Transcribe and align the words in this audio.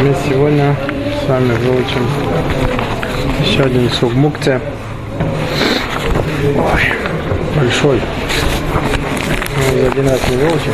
Мы 0.00 0.16
сегодня 0.26 0.74
с 1.22 1.28
вами 1.28 1.52
выучим 1.52 2.06
еще 3.44 3.64
один 3.64 3.90
сук 3.90 4.14
мукте. 4.14 4.58
Ой, 6.56 6.80
большой. 7.54 8.00
Мы 9.58 9.86
один 9.88 10.08
раз 10.08 10.20
не 10.30 10.36
выучим. 10.38 10.72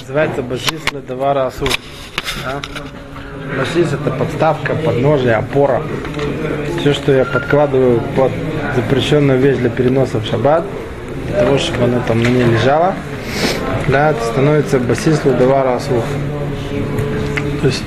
Называется 0.00 0.42
басис 0.42 0.92
ледовара 0.92 1.46
асу. 1.46 1.66
Да? 2.44 2.60
Басис 3.58 3.94
это 3.94 4.10
подставка, 4.10 4.74
подножие, 4.74 5.36
опора. 5.36 5.82
Все, 6.80 6.92
что 6.92 7.12
я 7.12 7.24
подкладываю 7.24 8.02
под 8.14 8.30
запрещенную 8.76 9.38
вещь 9.38 9.56
для 9.56 9.70
переноса 9.70 10.18
в 10.18 10.26
шаббат, 10.26 10.64
для 11.28 11.38
того, 11.38 11.56
чтобы 11.56 11.84
она 11.84 12.00
там 12.00 12.22
на 12.22 12.28
ней 12.28 12.44
лежала, 12.44 12.94
да, 13.88 14.12
становится 14.32 14.78
басис 14.78 15.24
ледовара 15.24 15.76
асу. 15.76 16.02
То 17.64 17.68
есть, 17.68 17.82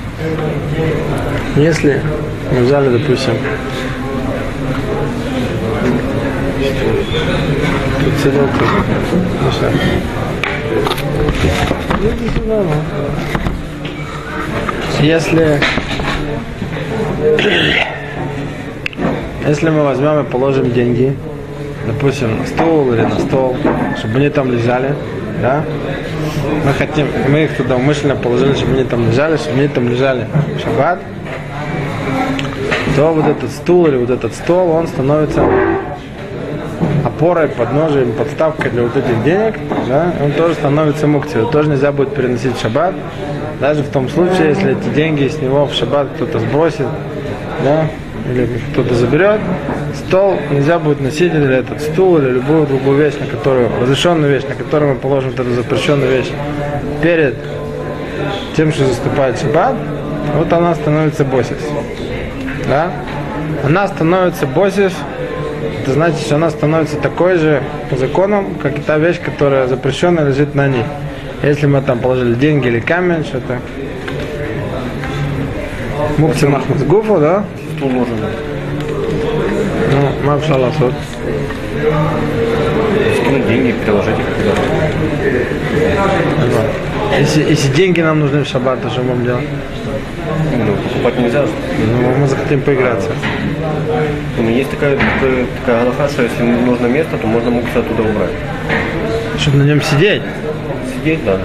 если 1.54 2.02
мы 2.52 2.62
взяли, 2.62 2.98
допустим, 2.98 3.34
тут 8.04 8.14
сидел 8.18 8.48
тут, 8.58 8.68
ну 9.40 9.52
что? 9.52 9.70
Иди 12.02 12.28
сюда, 12.28 12.64
ну. 12.64 12.74
Если 15.00 15.60
если 19.46 19.70
мы 19.70 19.84
возьмем 19.84 20.18
и 20.18 20.24
положим 20.24 20.72
деньги, 20.72 21.16
допустим, 21.86 22.36
на 22.38 22.46
стол 22.46 22.92
или 22.92 23.02
на 23.02 23.20
стол, 23.20 23.56
чтобы 23.96 24.16
они 24.16 24.28
там 24.28 24.50
лежали, 24.50 24.96
да, 25.40 25.64
мы 26.64 26.72
хотим, 26.72 27.06
мы 27.28 27.44
их 27.44 27.56
туда 27.56 27.76
умышленно 27.76 28.16
положили, 28.16 28.54
чтобы 28.54 28.74
они 28.74 28.84
там 28.84 29.08
лежали, 29.08 29.36
чтобы 29.36 29.58
они 29.58 29.68
там 29.68 29.88
лежали. 29.88 30.26
В 30.56 30.60
шаббат, 30.60 31.00
то 32.96 33.12
вот 33.12 33.26
этот 33.26 33.50
стул 33.50 33.86
или 33.86 33.96
вот 33.96 34.10
этот 34.10 34.34
стол, 34.34 34.70
он 34.70 34.88
становится 34.88 35.44
опорой, 37.04 37.48
подножием, 37.48 38.12
подставкой 38.12 38.70
для 38.70 38.82
вот 38.82 38.96
этих 38.96 39.22
денег, 39.24 39.54
да, 39.88 40.12
он 40.22 40.32
тоже 40.32 40.54
становится 40.54 41.06
мукти, 41.06 41.36
его 41.36 41.50
тоже 41.50 41.70
нельзя 41.70 41.92
будет 41.92 42.14
переносить 42.14 42.56
в 42.56 42.60
шаббат, 42.60 42.94
даже 43.60 43.82
в 43.82 43.88
том 43.88 44.08
случае, 44.08 44.50
если 44.50 44.72
эти 44.72 44.88
деньги 44.94 45.28
с 45.28 45.40
него 45.40 45.66
в 45.66 45.74
шаббат 45.74 46.08
кто-то 46.16 46.38
сбросит, 46.40 46.86
да, 47.64 47.86
или 48.30 48.48
кто-то 48.72 48.94
заберет, 48.94 49.40
стол 49.98 50.38
нельзя 50.50 50.78
будет 50.78 51.00
носить, 51.00 51.34
или 51.34 51.56
этот 51.56 51.80
стул, 51.80 52.18
или 52.18 52.30
любую 52.30 52.66
другую 52.66 52.98
вещь, 52.98 53.14
на 53.20 53.26
которую, 53.26 53.68
разрешенную 53.80 54.32
вещь, 54.32 54.44
на 54.48 54.54
которую 54.54 54.94
мы 54.94 54.98
положим 54.98 55.30
эту 55.30 55.44
запрещенную 55.50 56.10
вещь, 56.10 56.30
перед 57.02 57.36
тем, 58.56 58.72
что 58.72 58.86
заступает 58.86 59.38
шаббат, 59.38 59.74
вот 60.34 60.52
она 60.52 60.74
становится 60.74 61.24
босис. 61.24 61.58
Да? 62.68 62.90
Она 63.64 63.88
становится 63.88 64.46
босис, 64.46 64.92
это 65.82 65.92
значит, 65.92 66.20
что 66.20 66.36
она 66.36 66.50
становится 66.50 66.96
такой 66.96 67.38
же 67.38 67.62
по 67.90 67.96
законам, 67.96 68.56
как 68.62 68.78
и 68.78 68.82
та 68.82 68.98
вещь, 68.98 69.20
которая 69.24 69.66
запрещенная 69.66 70.26
лежит 70.26 70.54
на 70.54 70.68
ней. 70.68 70.84
Если 71.42 71.66
мы 71.66 71.80
там 71.82 72.00
положили 72.00 72.34
деньги 72.34 72.66
или 72.66 72.80
камень, 72.80 73.24
что-то. 73.24 73.60
Мукти 76.18 76.46
гуфу, 76.84 77.18
да? 77.18 77.44
Стул 77.76 77.90
нужен. 77.90 78.16
Переложить 83.84 84.18
их 84.18 84.24
куда-то. 84.36 84.60
Если, 87.18 87.42
если 87.42 87.72
деньги 87.72 88.00
нам 88.00 88.20
нужны 88.20 88.42
в 88.44 88.46
шаббат, 88.46 88.82
то 88.82 88.90
что 88.90 89.02
мы 89.02 89.14
будем 89.14 89.24
делать? 89.24 89.44
Ну, 90.56 90.72
покупать 90.76 91.18
нельзя. 91.18 91.42
Ну, 91.42 92.18
мы 92.20 92.26
захотим 92.26 92.60
поиграться. 92.60 93.10
Ну, 94.38 94.48
есть 94.48 94.70
такая, 94.70 94.96
такая, 94.96 95.46
такая 95.60 95.84
галаха, 95.84 96.08
что 96.12 96.22
если 96.22 96.42
нужно 96.42 96.86
место, 96.86 97.16
то 97.16 97.26
можно 97.26 97.50
муксы 97.50 97.76
оттуда 97.76 98.02
убрать. 98.02 98.30
Чтобы 99.38 99.58
на 99.58 99.62
нем 99.64 99.80
сидеть. 99.80 100.22
Сидеть, 100.94 101.24
да. 101.24 101.38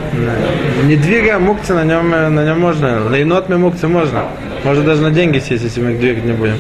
Не 0.83 0.95
двигая 0.95 1.39
мукти, 1.39 1.71
на 1.71 1.83
нем, 1.83 2.09
на 2.09 2.45
нем 2.45 2.59
можно. 2.59 3.09
На 3.09 3.15
енотме 3.15 3.57
мукти 3.57 3.85
можно. 3.85 4.25
Может 4.63 4.85
даже 4.85 5.01
на 5.01 5.11
деньги 5.11 5.39
сесть, 5.39 5.63
если 5.63 5.81
мы 5.81 5.91
их 5.91 5.99
двигать 5.99 6.25
не 6.25 6.33
будем. 6.33 6.57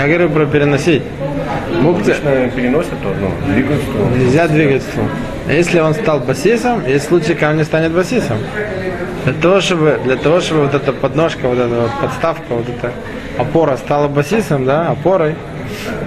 Я 0.00 0.06
говорю 0.06 0.30
про 0.30 0.46
переносить. 0.46 1.02
Мукти 1.82 2.12
Обычно 2.12 2.48
переносят, 2.56 2.92
то 3.02 3.14
ну, 3.20 3.52
двигают 3.52 3.82
стул. 3.82 4.06
нельзя 4.16 4.48
двигать 4.48 4.82
стул. 4.82 5.04
Если 5.46 5.78
он 5.78 5.92
стал 5.92 6.20
басисом, 6.20 6.86
есть 6.86 7.08
случай, 7.08 7.34
когда 7.34 7.50
он 7.50 7.58
не 7.58 7.64
станет 7.64 7.92
басисом. 7.92 8.38
Для 9.24 9.34
того, 9.34 9.60
чтобы, 9.60 10.00
для 10.02 10.16
того, 10.16 10.40
чтобы 10.40 10.62
вот 10.62 10.74
эта 10.74 10.94
подножка, 10.94 11.48
вот 11.48 11.58
эта 11.58 11.82
вот 11.82 11.90
подставка, 12.00 12.44
вот 12.48 12.64
эта 12.66 12.92
опора 13.36 13.76
стала 13.76 14.08
басисом, 14.08 14.64
да, 14.64 14.88
опорой, 14.88 15.34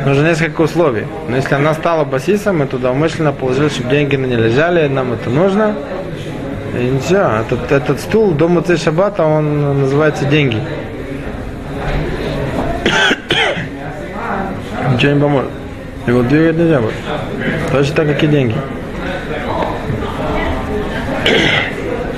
нужно 0.07 0.23
несколько 0.23 0.61
условий. 0.61 1.05
Но 1.29 1.35
если 1.35 1.53
она 1.53 1.75
стала 1.75 2.03
басисом, 2.03 2.57
мы 2.57 2.65
туда 2.65 2.89
умышленно 2.89 3.31
положили, 3.31 3.69
чтобы 3.69 3.91
деньги 3.91 4.15
на 4.15 4.25
ней 4.25 4.37
лежали, 4.37 4.87
нам 4.87 5.13
это 5.13 5.29
нужно. 5.29 5.75
И 6.73 6.83
ничего, 6.83 7.29
этот, 7.41 7.71
этот 7.71 7.99
стул 7.99 8.31
до 8.31 8.47
Муцей 8.47 8.77
Шаббата, 8.77 9.23
он 9.23 9.81
называется 9.81 10.25
деньги. 10.25 10.57
Ничего 14.93 15.13
не 15.13 15.21
поможет. 15.21 15.49
Его 16.05 16.21
двигать 16.21 16.57
нельзя 16.57 16.79
будет. 16.79 16.93
Точно 17.71 17.95
так, 17.95 18.07
как 18.07 18.23
и 18.23 18.27
деньги. 18.27 18.55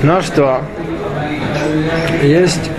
Ну 0.03 0.21
что, 0.21 0.61
есть, 2.21 2.69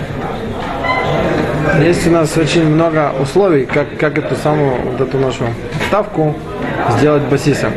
есть 1.81 2.07
у 2.07 2.11
нас 2.11 2.37
очень 2.37 2.69
много 2.69 3.13
условий, 3.21 3.65
как, 3.65 3.97
как 3.99 4.19
эту 4.19 4.37
самую 4.37 4.77
вот 4.83 5.01
эту 5.01 5.19
нашу 5.19 5.45
ставку 5.89 6.37
сделать 6.99 7.23
басисом. 7.25 7.73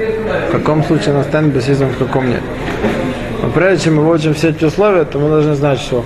В 0.50 0.52
каком 0.52 0.84
случае 0.84 1.16
она 1.16 1.24
станет 1.24 1.54
басисом, 1.54 1.90
в 1.90 1.98
каком 1.98 2.30
нет. 2.30 2.42
Но 3.42 3.50
прежде 3.50 3.86
чем 3.86 3.96
мы 3.96 4.04
выучим 4.04 4.34
все 4.34 4.50
эти 4.50 4.66
условия, 4.66 5.06
то 5.06 5.18
мы 5.20 5.30
должны 5.30 5.56
знать, 5.56 5.80
что 5.80 6.04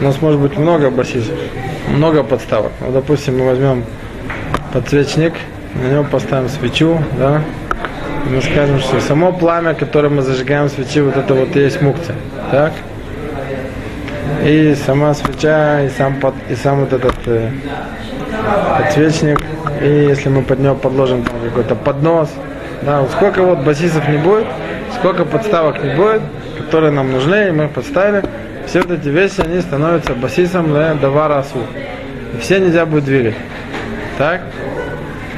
у 0.00 0.04
нас 0.04 0.20
может 0.20 0.38
быть 0.38 0.56
много 0.58 0.90
басисов, 0.90 1.34
много 1.88 2.22
подставок. 2.22 2.72
Вот, 2.80 2.92
допустим, 2.92 3.38
мы 3.38 3.46
возьмем 3.46 3.84
подсвечник, 4.72 5.34
на 5.74 5.88
него 5.88 6.04
поставим 6.04 6.48
свечу, 6.48 6.98
да, 7.18 7.42
и 8.26 8.28
мы 8.28 8.42
скажем, 8.42 8.80
что 8.80 9.00
само 9.00 9.32
пламя, 9.32 9.74
которое 9.74 10.08
мы 10.08 10.22
зажигаем 10.22 10.68
свечи, 10.68 11.00
вот 11.00 11.16
это 11.16 11.34
вот 11.34 11.54
и 11.54 11.60
есть 11.60 11.80
мукция. 11.80 12.16
Так? 12.50 12.72
И 14.44 14.74
сама 14.84 15.14
свеча, 15.14 15.82
и 15.82 15.88
сам, 15.90 16.18
под, 16.18 16.34
и 16.48 16.56
сам 16.56 16.80
вот 16.80 16.92
этот 16.92 17.14
э, 17.26 17.50
подсвечник, 18.78 19.40
и 19.80 19.88
если 19.88 20.28
мы 20.28 20.42
под 20.42 20.58
него 20.58 20.74
подложим 20.74 21.22
там 21.22 21.34
какой-то 21.44 21.76
поднос, 21.76 22.28
да, 22.82 23.00
вот 23.00 23.10
сколько 23.12 23.42
вот 23.42 23.60
басисов 23.60 24.08
не 24.08 24.18
будет, 24.18 24.46
сколько 24.98 25.24
подставок 25.24 25.82
не 25.82 25.94
будет, 25.94 26.22
которые 26.58 26.90
нам 26.90 27.12
нужны, 27.12 27.48
и 27.48 27.50
мы 27.52 27.64
их 27.64 27.70
подставили, 27.70 28.24
все 28.66 28.80
вот 28.82 28.90
эти 28.90 29.08
вещи, 29.08 29.40
они 29.40 29.60
становятся 29.60 30.14
басисом 30.14 30.66
для 30.66 30.94
давара 30.94 31.38
асу. 31.38 31.60
И 32.34 32.40
все 32.40 32.58
нельзя 32.58 32.84
будет 32.86 33.04
двигать. 33.04 33.36
Так? 34.18 34.42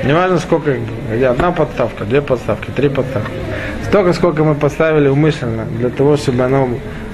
Не 0.05 0.12
важно 0.12 0.39
сколько. 0.39 0.77
Где 1.12 1.27
Одна 1.27 1.53
подставка, 1.53 2.05
две 2.05 2.22
подставки, 2.22 2.71
три 2.71 2.89
подставки. 2.89 3.33
Столько, 3.84 4.12
сколько 4.12 4.44
мы 4.44 4.55
поставили 4.55 5.09
умышленно, 5.09 5.65
для 5.65 5.91
того, 5.91 6.16
чтобы 6.16 6.44
оно 6.44 6.69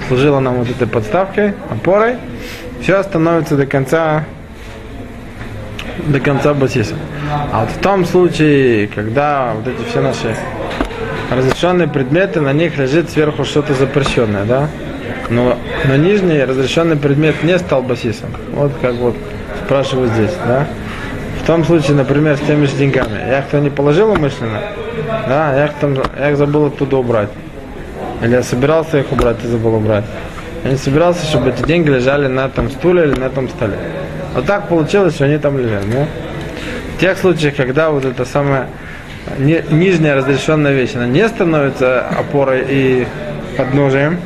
служило 0.07 0.39
нам 0.39 0.55
вот 0.55 0.69
этой 0.69 0.87
подставкой, 0.87 1.53
опорой, 1.69 2.17
все 2.81 3.01
становится 3.01 3.55
до 3.55 3.65
конца 3.65 4.25
до 6.07 6.19
конца 6.19 6.53
басиса. 6.53 6.95
А 7.51 7.61
вот 7.61 7.69
в 7.69 7.77
том 7.79 8.05
случае, 8.05 8.87
когда 8.87 9.53
вот 9.55 9.67
эти 9.67 9.89
все 9.89 10.01
наши 10.01 10.35
разрешенные 11.31 11.87
предметы, 11.87 12.41
на 12.41 12.53
них 12.53 12.77
лежит 12.77 13.09
сверху 13.09 13.45
что-то 13.45 13.73
запрещенное, 13.73 14.45
да? 14.45 14.67
Но, 15.29 15.57
но 15.85 15.95
нижний 15.95 16.43
разрешенный 16.43 16.97
предмет 16.97 17.43
не 17.43 17.57
стал 17.57 17.81
басисом. 17.81 18.29
Вот 18.51 18.73
как 18.81 18.93
вот 18.95 19.15
спрашивают 19.65 20.11
здесь, 20.11 20.33
да? 20.45 20.67
В 21.45 21.47
том 21.47 21.63
случае, 21.63 21.95
например, 21.95 22.37
с 22.37 22.39
теми 22.39 22.65
же 22.65 22.75
деньгами. 22.75 23.19
Я 23.19 23.37
их 23.37 23.45
то 23.51 23.59
не 23.59 23.69
положил 23.69 24.09
умышленно, 24.09 24.61
да, 25.27 25.55
я 25.55 25.65
их, 25.65 25.73
там, 25.79 25.93
я 26.17 26.31
их 26.31 26.37
забыл 26.37 26.65
оттуда 26.65 26.97
убрать. 26.97 27.29
Или 28.23 28.31
я 28.31 28.41
собирался 28.41 28.97
их 28.97 29.11
убрать 29.11 29.37
и 29.43 29.47
забыл 29.47 29.75
убрать. 29.75 30.05
Я 30.63 30.71
не 30.71 30.77
собирался, 30.77 31.23
чтобы 31.23 31.51
эти 31.51 31.61
деньги 31.61 31.87
лежали 31.87 32.25
на 32.25 32.47
этом 32.47 32.71
стуле 32.71 33.03
или 33.03 33.19
на 33.19 33.25
этом 33.25 33.47
столе. 33.47 33.77
Вот 34.33 34.47
так 34.47 34.69
получилось, 34.69 35.13
что 35.13 35.25
они 35.25 35.37
там 35.37 35.59
лежали. 35.59 35.85
Да? 35.85 36.07
В 36.97 36.99
тех 36.99 37.15
случаях, 37.19 37.55
когда 37.55 37.91
вот 37.91 38.05
эта 38.05 38.25
самая 38.25 38.65
ни- 39.37 39.63
нижняя 39.69 40.15
разрешенная 40.15 40.73
вещь, 40.73 40.95
она 40.95 41.05
не 41.05 41.27
становится 41.27 42.07
опорой 42.07 42.65
и 42.67 43.07
подножием, 43.55 44.17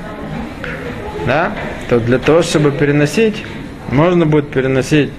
да, 1.27 1.51
то 1.89 1.99
для 1.99 2.17
того, 2.17 2.43
чтобы 2.43 2.71
переносить, 2.71 3.43
можно 3.91 4.25
будет 4.25 4.49
переносить 4.51 5.11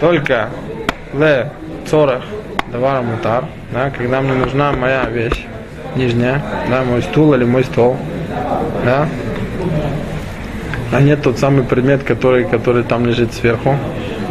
только 0.00 0.48
ле 1.14 1.50
цорах 1.88 2.22
давара 2.72 3.02
мутар, 3.02 3.44
да, 3.72 3.90
когда 3.90 4.20
мне 4.20 4.34
нужна 4.34 4.72
моя 4.72 5.04
вещь 5.04 5.46
нижняя, 5.94 6.42
да, 6.68 6.82
мой 6.82 7.02
стул 7.02 7.34
или 7.34 7.44
мой 7.44 7.64
стол, 7.64 7.96
да, 8.84 9.08
а 10.92 11.00
нет 11.00 11.22
тот 11.22 11.38
самый 11.38 11.64
предмет, 11.64 12.02
который, 12.02 12.44
который 12.44 12.82
там 12.82 13.06
лежит 13.06 13.34
сверху. 13.34 13.76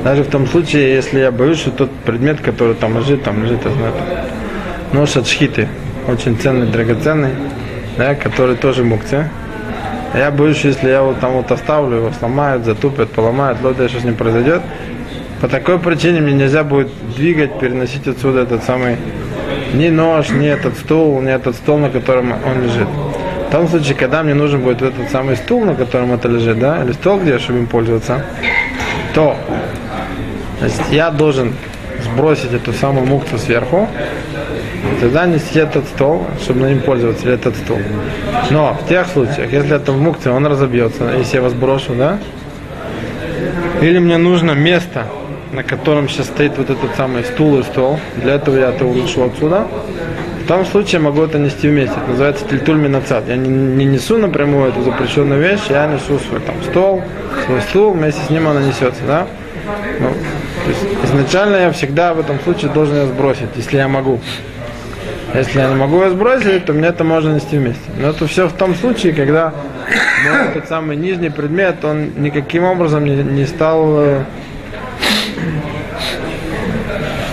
Даже 0.03 0.23
в 0.23 0.29
том 0.29 0.47
случае, 0.47 0.93
если 0.93 1.19
я 1.19 1.31
боюсь, 1.31 1.57
что 1.57 1.71
тот 1.71 1.91
предмет, 1.91 2.39
который 2.39 2.75
там 2.75 2.97
лежит, 2.97 3.23
там 3.23 3.43
лежит, 3.43 3.65
я 3.65 3.71
знаю, 3.71 3.93
нож 4.93 5.17
от 5.17 5.27
шхиты, 5.27 5.67
очень 6.07 6.37
ценный, 6.37 6.67
драгоценный, 6.67 7.31
да, 7.97 8.15
который 8.15 8.55
тоже 8.55 8.83
мукция. 8.83 9.31
А 10.13 10.17
я 10.17 10.31
боюсь, 10.31 10.63
если 10.63 10.87
я 10.87 10.99
его 10.99 11.13
там 11.19 11.33
вот 11.33 11.51
оставлю, 11.51 11.97
его 11.97 12.11
сломают, 12.17 12.63
затупят, 12.63 13.11
поломают, 13.11 13.61
лодя, 13.61 13.89
что 13.89 13.99
с 13.99 14.03
ним 14.03 14.15
произойдет. 14.15 14.61
По 15.45 15.51
такой 15.51 15.77
причине 15.77 16.21
мне 16.21 16.33
нельзя 16.33 16.63
будет 16.63 16.89
двигать, 17.15 17.59
переносить 17.59 18.07
отсюда 18.07 18.39
этот 18.39 18.63
самый 18.63 18.97
ни 19.75 19.89
нож, 19.89 20.29
ни 20.29 20.47
этот 20.47 20.75
стул, 20.75 21.21
ни 21.21 21.31
этот 21.31 21.55
стол, 21.55 21.77
на 21.77 21.91
котором 21.91 22.31
он 22.31 22.63
лежит. 22.63 22.87
В 23.47 23.51
том 23.51 23.67
случае, 23.67 23.93
когда 23.93 24.23
мне 24.23 24.33
нужен 24.33 24.61
будет 24.61 24.81
этот 24.81 25.11
самый 25.11 25.35
стул, 25.35 25.63
на 25.63 25.75
котором 25.75 26.13
это 26.13 26.27
лежит, 26.29 26.57
да, 26.57 26.83
или 26.83 26.93
стол, 26.93 27.19
где, 27.19 27.37
чтобы 27.37 27.59
им 27.59 27.67
пользоваться, 27.67 28.25
то 29.13 29.37
значит, 30.61 30.81
я 30.89 31.11
должен 31.11 31.53
сбросить 32.01 32.51
эту 32.51 32.73
самую 32.73 33.05
мукцию 33.05 33.37
сверху, 33.37 33.87
тогда 34.99 35.27
нести 35.27 35.59
этот 35.59 35.85
стол, 35.85 36.25
чтобы 36.41 36.61
на 36.61 36.69
ним 36.69 36.79
пользоваться, 36.79 37.23
или 37.23 37.35
этот 37.35 37.55
стол. 37.55 37.77
Но 38.49 38.75
в 38.83 38.89
тех 38.89 39.05
случаях, 39.09 39.53
если 39.53 39.75
это 39.75 39.91
в 39.91 40.01
мукции, 40.01 40.31
он 40.31 40.47
разобьется, 40.47 41.03
если 41.15 41.35
я 41.35 41.41
его 41.41 41.49
сброшу, 41.49 41.93
да, 41.93 42.17
или 43.81 43.99
мне 43.99 44.17
нужно 44.17 44.53
место, 44.53 45.05
на 45.51 45.63
котором 45.63 46.09
сейчас 46.09 46.27
стоит 46.27 46.57
вот 46.57 46.69
этот 46.69 46.95
самый 46.95 47.23
стул 47.23 47.59
и 47.59 47.63
стол, 47.63 47.99
для 48.17 48.35
этого 48.35 48.57
я 48.57 48.69
это 48.69 48.85
улучшу 48.85 49.25
отсюда, 49.25 49.67
в 50.45 50.47
том 50.47 50.65
случае 50.65 51.01
могу 51.01 51.23
это 51.23 51.39
нести 51.39 51.67
вместе. 51.67 51.95
Это 51.97 52.11
называется 52.11 52.45
тильтуль 52.47 52.77
минацат. 52.77 53.27
Я 53.27 53.35
не, 53.35 53.49
не 53.49 53.85
несу 53.85 54.17
напрямую 54.17 54.69
эту 54.69 54.83
запрещенную 54.83 55.41
вещь, 55.41 55.61
я 55.69 55.87
несу 55.87 56.19
свой 56.19 56.39
там 56.39 56.55
стол, 56.63 57.01
свой 57.45 57.61
стул, 57.61 57.93
вместе 57.93 58.21
с 58.21 58.29
ним 58.29 58.47
она 58.47 58.61
несется, 58.61 59.01
да? 59.07 59.27
Ну, 59.99 60.09
то 60.09 60.69
есть 60.69 60.85
изначально 61.05 61.55
я 61.55 61.71
всегда 61.71 62.13
в 62.13 62.19
этом 62.19 62.39
случае 62.41 62.71
должен 62.71 62.95
ее 62.95 63.07
сбросить, 63.07 63.49
если 63.55 63.77
я 63.77 63.87
могу. 63.87 64.19
Если 65.33 65.59
я 65.59 65.67
не 65.67 65.75
могу 65.75 66.01
ее 66.01 66.11
сбросить, 66.11 66.65
то 66.65 66.73
мне 66.73 66.87
это 66.89 67.03
можно 67.03 67.33
нести 67.33 67.57
вместе. 67.57 67.81
Но 67.97 68.09
это 68.09 68.27
все 68.27 68.47
в 68.47 68.53
том 68.53 68.75
случае, 68.75 69.13
когда 69.13 69.51
ну, 70.25 70.33
этот 70.49 70.69
самый 70.69 70.95
нижний 70.95 71.29
предмет, 71.29 71.83
он 71.83 72.11
никаким 72.17 72.63
образом 72.63 73.03
не, 73.03 73.15
не 73.15 73.45
стал 73.45 73.99
э, 73.99 74.23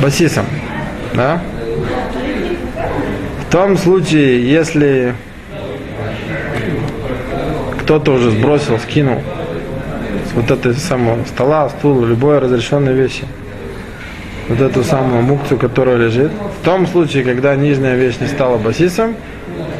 басисом. 0.00 0.46
Да? 1.14 1.40
В 3.40 3.52
том 3.52 3.76
случае, 3.76 4.50
если 4.50 5.14
кто-то 7.80 8.14
уже 8.14 8.30
сбросил, 8.30 8.78
скинул 8.78 9.20
с 10.30 10.32
вот 10.34 10.50
этой 10.50 10.74
самого 10.74 11.24
стола, 11.26 11.68
стула, 11.68 12.06
любой 12.06 12.38
разрешенной 12.38 12.94
вещи, 12.94 13.24
вот 14.48 14.60
эту 14.60 14.82
самую 14.82 15.22
мукцию, 15.22 15.58
которая 15.58 15.96
лежит, 15.96 16.32
в 16.60 16.64
том 16.64 16.86
случае, 16.86 17.24
когда 17.24 17.54
нижняя 17.54 17.94
вещь 17.96 18.16
не 18.20 18.26
стала 18.26 18.56
басисом, 18.56 19.14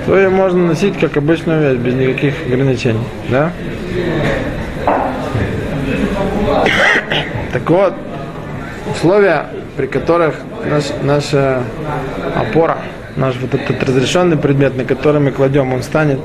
то 0.07 0.17
ее 0.17 0.29
можно 0.29 0.67
носить 0.67 0.99
как 0.99 1.17
обычную 1.17 1.61
вещь, 1.63 1.79
без 1.79 1.95
никаких 1.95 2.35
ограничений. 2.47 3.05
Да? 3.31 3.53
Так 7.53 7.69
вот, 7.71 7.95
условия, 8.91 9.47
при 9.77 9.87
которых 9.87 10.37
наш, 10.69 10.85
наша 11.03 11.63
опора, 12.37 12.79
наш 13.17 13.37
вот 13.37 13.55
этот 13.55 13.83
разрешенный 13.83 14.37
предмет, 14.37 14.77
на 14.77 14.85
который 14.85 15.21
мы 15.21 15.31
кладем, 15.31 15.73
он 15.73 15.83
станет, 15.83 16.21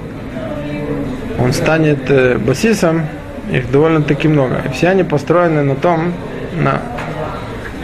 он 1.40 1.54
станет 1.54 2.10
э, 2.10 2.38
басисом, 2.38 3.08
их 3.52 3.72
довольно-таки 3.72 4.28
много. 4.28 4.62
И 4.66 4.74
все 4.74 4.90
они 4.90 5.04
построены 5.04 5.64
на 5.64 5.76
том, 5.76 6.14
на, 6.60 6.82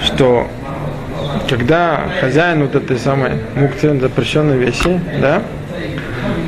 что 0.02 0.48
когда 1.50 2.02
хозяин 2.20 2.62
вот 2.62 2.76
этой 2.76 2.98
самой 2.98 3.32
мукции, 3.56 3.98
запрещенной 4.00 4.58
вещи, 4.58 5.00
да, 5.22 5.42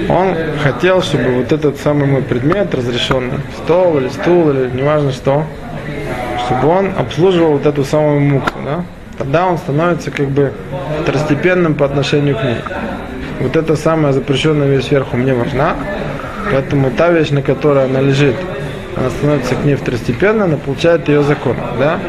он 0.09 0.35
хотел, 0.61 1.01
чтобы 1.01 1.31
вот 1.31 1.51
этот 1.51 1.77
самый 1.79 2.07
мой 2.07 2.21
предмет 2.21 2.73
разрешенный, 2.73 3.39
стол 3.63 3.97
или 3.97 4.09
стул 4.09 4.49
или 4.49 4.69
неважно 4.69 5.11
что, 5.11 5.43
чтобы 6.45 6.67
он 6.67 6.91
обслуживал 6.97 7.53
вот 7.53 7.65
эту 7.65 7.83
самую 7.83 8.19
муку, 8.21 8.51
да, 8.63 8.83
тогда 9.17 9.47
он 9.47 9.57
становится 9.57 10.11
как 10.11 10.29
бы 10.29 10.53
второстепенным 11.01 11.75
по 11.75 11.85
отношению 11.85 12.35
к 12.35 12.43
ней. 12.43 12.57
Вот 13.39 13.55
эта 13.55 13.75
самая 13.75 14.13
запрещенная 14.13 14.67
вещь 14.67 14.85
сверху 14.85 15.17
мне 15.17 15.33
важна, 15.33 15.75
поэтому 16.51 16.91
та 16.91 17.09
вещь, 17.09 17.31
на 17.31 17.41
которой 17.41 17.85
она 17.85 18.01
лежит, 18.01 18.35
она 18.95 19.09
становится 19.09 19.55
к 19.55 19.65
ней 19.65 19.75
второстепенной, 19.75 20.45
она 20.45 20.57
получает 20.57 21.09
ее 21.09 21.23
закон, 21.23 21.55
да. 21.79 21.99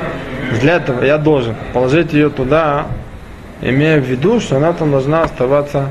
Для 0.60 0.76
этого 0.76 1.04
я 1.04 1.18
должен 1.18 1.56
положить 1.72 2.12
ее 2.12 2.30
туда, 2.30 2.86
имея 3.60 4.00
в 4.00 4.04
виду, 4.04 4.38
что 4.38 4.56
она 4.56 4.72
там 4.72 4.92
должна 4.92 5.22
оставаться 5.22 5.90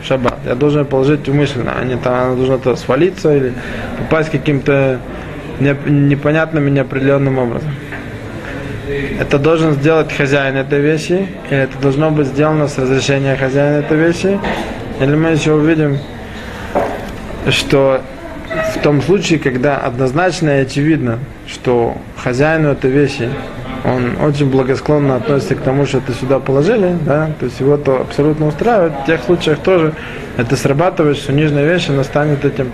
в 0.00 0.06
шаббат. 0.06 0.38
Я 0.46 0.54
должен 0.54 0.84
положить 0.84 1.28
умышленно, 1.28 1.72
а 1.80 1.84
не 1.84 1.96
там 1.96 2.14
она 2.14 2.34
должна 2.36 2.58
то 2.58 2.76
свалиться 2.76 3.36
или 3.36 3.52
попасть 3.98 4.30
каким-то 4.30 5.00
непонятным 5.60 6.68
и 6.68 6.70
неопределенным 6.70 7.38
образом. 7.38 7.70
Это 9.20 9.38
должен 9.38 9.72
сделать 9.74 10.12
хозяин 10.12 10.56
этой 10.56 10.80
вещи, 10.80 11.26
или 11.50 11.60
это 11.60 11.78
должно 11.78 12.10
быть 12.10 12.28
сделано 12.28 12.68
с 12.68 12.78
разрешения 12.78 13.36
хозяина 13.36 13.80
этой 13.80 13.98
вещи, 13.98 14.38
или 15.00 15.14
мы 15.14 15.30
еще 15.30 15.52
увидим, 15.52 15.98
что 17.50 18.00
в 18.74 18.80
том 18.80 19.02
случае, 19.02 19.38
когда 19.38 19.76
однозначно 19.76 20.58
и 20.58 20.62
очевидно, 20.62 21.18
что 21.46 21.96
хозяину 22.16 22.70
этой 22.70 22.90
вещи 22.90 23.28
он 23.84 24.16
очень 24.20 24.50
благосклонно 24.50 25.16
относится 25.16 25.54
к 25.54 25.60
тому, 25.60 25.86
что 25.86 25.98
это 25.98 26.12
сюда 26.12 26.38
положили, 26.38 26.96
да, 27.04 27.30
то 27.38 27.46
есть 27.46 27.60
его 27.60 27.76
то 27.76 28.00
абсолютно 28.00 28.48
устраивает. 28.48 28.92
В 29.02 29.06
тех 29.06 29.22
случаях 29.22 29.58
тоже 29.60 29.92
это 30.36 30.56
срабатывает, 30.56 31.16
что 31.16 31.32
нижняя 31.32 31.66
вещь, 31.66 31.88
она 31.88 32.04
станет 32.04 32.44
этим 32.44 32.72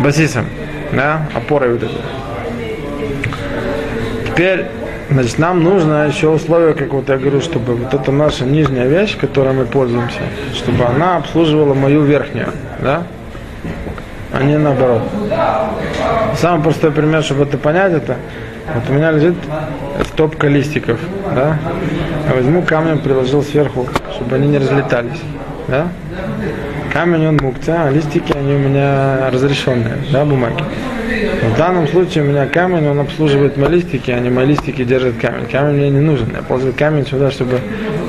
базисом, 0.00 0.46
да, 0.92 1.22
опорой 1.34 1.72
вот 1.72 1.82
этой. 1.82 1.96
Теперь, 4.26 4.66
значит, 5.10 5.38
нам 5.38 5.62
нужно 5.62 6.06
еще 6.06 6.28
условие, 6.28 6.74
как 6.74 6.92
вот 6.92 7.08
я 7.08 7.16
говорю, 7.16 7.40
чтобы 7.40 7.74
вот 7.74 7.92
эта 7.92 8.12
наша 8.12 8.44
нижняя 8.44 8.86
вещь, 8.86 9.18
которой 9.18 9.52
мы 9.52 9.66
пользуемся, 9.66 10.20
чтобы 10.54 10.84
она 10.84 11.16
обслуживала 11.16 11.74
мою 11.74 12.02
верхнюю, 12.02 12.48
да, 12.80 13.02
а 14.32 14.42
не 14.42 14.56
наоборот. 14.56 15.02
Самый 16.36 16.62
простой 16.62 16.90
пример, 16.92 17.22
чтобы 17.22 17.44
это 17.44 17.58
понять, 17.58 17.92
это 17.92 18.16
вот 18.74 18.88
у 18.88 18.92
меня 18.92 19.10
лежит 19.10 19.34
стопка 20.12 20.48
листиков, 20.48 20.98
да? 21.34 21.58
Я 22.28 22.34
возьму 22.34 22.62
камень, 22.62 22.98
приложил 22.98 23.42
сверху, 23.42 23.86
чтобы 24.14 24.36
они 24.36 24.48
не 24.48 24.58
разлетались, 24.58 25.20
да? 25.68 25.88
Камень 26.92 27.26
он 27.26 27.38
мукция, 27.40 27.84
а 27.86 27.90
листики 27.90 28.32
они 28.36 28.54
у 28.54 28.58
меня 28.58 29.30
разрешенные, 29.30 29.96
да, 30.12 30.26
бумаги. 30.26 30.62
В 31.42 31.56
данном 31.56 31.88
случае 31.88 32.22
у 32.22 32.26
меня 32.26 32.46
камень, 32.46 32.86
он 32.86 33.00
обслуживает 33.00 33.56
мои 33.56 33.70
листики, 33.70 34.10
а 34.10 34.20
не 34.20 34.28
мои 34.28 34.46
листики 34.46 34.84
держат 34.84 35.16
камень. 35.16 35.46
Камень 35.46 35.76
мне 35.76 35.90
не 35.90 36.00
нужен. 36.00 36.28
Я 36.34 36.42
положил 36.42 36.72
камень 36.72 37.06
сюда, 37.06 37.30
чтобы 37.30 37.60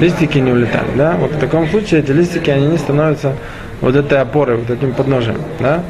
листики 0.01 0.37
не 0.37 0.51
улетали. 0.51 0.89
Да? 0.97 1.13
Вот 1.13 1.31
в 1.31 1.39
таком 1.39 1.67
случае 1.69 2.01
эти 2.01 2.11
листики, 2.11 2.49
они 2.49 2.67
не 2.67 2.77
становятся 2.77 3.33
вот 3.79 3.95
этой 3.95 4.19
опорой, 4.19 4.57
вот 4.57 4.69
этим 4.69 4.93
подножием. 4.93 5.37
Да? 5.59 5.81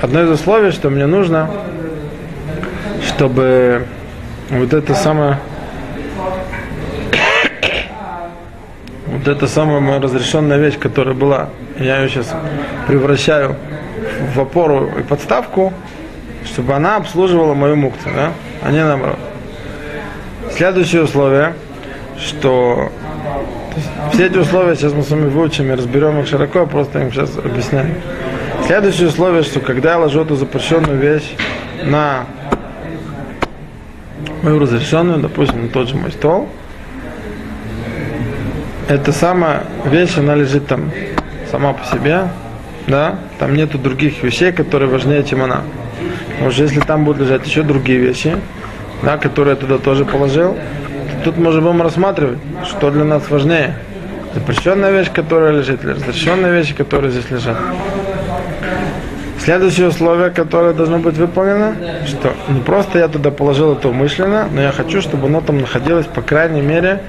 Одно 0.00 0.22
из 0.22 0.30
условий, 0.30 0.70
что 0.70 0.88
мне 0.88 1.06
нужно, 1.06 1.50
чтобы 3.08 3.86
вот 4.50 4.72
это 4.72 4.94
самое 4.94 5.38
вот 9.10 9.26
это 9.26 9.48
самая 9.48 9.80
моя 9.80 10.00
разрешенная 10.00 10.58
вещь, 10.58 10.78
которая 10.78 11.14
была, 11.14 11.48
я 11.78 12.00
ее 12.00 12.08
сейчас 12.08 12.32
превращаю 12.86 13.56
в 14.34 14.40
опору 14.40 14.88
и 14.98 15.02
подставку, 15.02 15.72
чтобы 16.44 16.74
она 16.74 16.96
обслуживала 16.96 17.54
мою 17.54 17.76
мукцию, 17.76 18.14
да? 18.14 18.32
а 18.62 18.70
не 18.70 18.84
наоборот. 18.84 19.18
Следующее 20.52 21.02
условие, 21.02 21.54
что 22.18 22.92
все 24.12 24.26
эти 24.26 24.38
условия 24.38 24.76
сейчас 24.76 24.92
мы 24.92 25.02
с 25.02 25.10
вами 25.10 25.28
выучим 25.28 25.70
и 25.72 25.74
разберем 25.74 26.20
их 26.20 26.28
широко, 26.28 26.60
я 26.60 26.66
просто 26.66 27.00
им 27.00 27.12
сейчас 27.12 27.36
объясняю. 27.36 27.94
Следующее 28.66 29.08
условие, 29.08 29.42
что 29.42 29.58
когда 29.60 29.92
я 29.92 29.98
ложу 29.98 30.20
эту 30.20 30.36
запрещенную 30.36 30.98
вещь 30.98 31.34
на 31.82 32.26
мою 34.42 34.60
разрешенную, 34.60 35.18
допустим, 35.18 35.62
на 35.62 35.68
тот 35.68 35.88
же 35.88 35.96
мой 35.96 36.12
стол, 36.12 36.48
эта 38.90 39.12
самая 39.12 39.62
вещь, 39.84 40.18
она 40.18 40.34
лежит 40.34 40.66
там 40.66 40.90
сама 41.50 41.72
по 41.72 41.84
себе, 41.84 42.24
да, 42.88 43.20
там 43.38 43.54
нету 43.54 43.78
других 43.78 44.22
вещей, 44.24 44.50
которые 44.50 44.90
важнее, 44.90 45.22
чем 45.22 45.44
она. 45.44 45.62
Потому 46.32 46.50
что 46.50 46.62
если 46.64 46.80
там 46.80 47.04
будут 47.04 47.22
лежать 47.22 47.46
еще 47.46 47.62
другие 47.62 48.00
вещи, 48.00 48.36
да, 49.02 49.16
которые 49.16 49.54
я 49.54 49.60
туда 49.60 49.78
тоже 49.78 50.04
положил, 50.04 50.54
то 50.54 51.24
тут 51.24 51.38
мы 51.38 51.52
будем 51.52 51.82
рассматривать, 51.82 52.38
что 52.64 52.90
для 52.90 53.04
нас 53.04 53.30
важнее. 53.30 53.76
Запрещенная 54.34 54.90
вещь, 54.90 55.10
которая 55.12 55.52
лежит, 55.52 55.84
или 55.84 55.92
разрешенная 55.92 56.52
вещь, 56.52 56.74
которая 56.74 57.12
здесь 57.12 57.30
лежат. 57.30 57.58
Следующее 59.38 59.88
условие, 59.88 60.30
которое 60.30 60.74
должно 60.74 60.98
быть 60.98 61.16
выполнено, 61.16 61.74
что 62.06 62.34
не 62.48 62.60
просто 62.60 62.98
я 62.98 63.08
туда 63.08 63.30
положил 63.30 63.72
это 63.72 63.88
умышленно, 63.88 64.48
но 64.52 64.60
я 64.60 64.72
хочу, 64.72 65.00
чтобы 65.00 65.28
оно 65.28 65.40
там 65.40 65.60
находилось, 65.60 66.06
по 66.06 66.22
крайней 66.22 66.60
мере, 66.60 67.00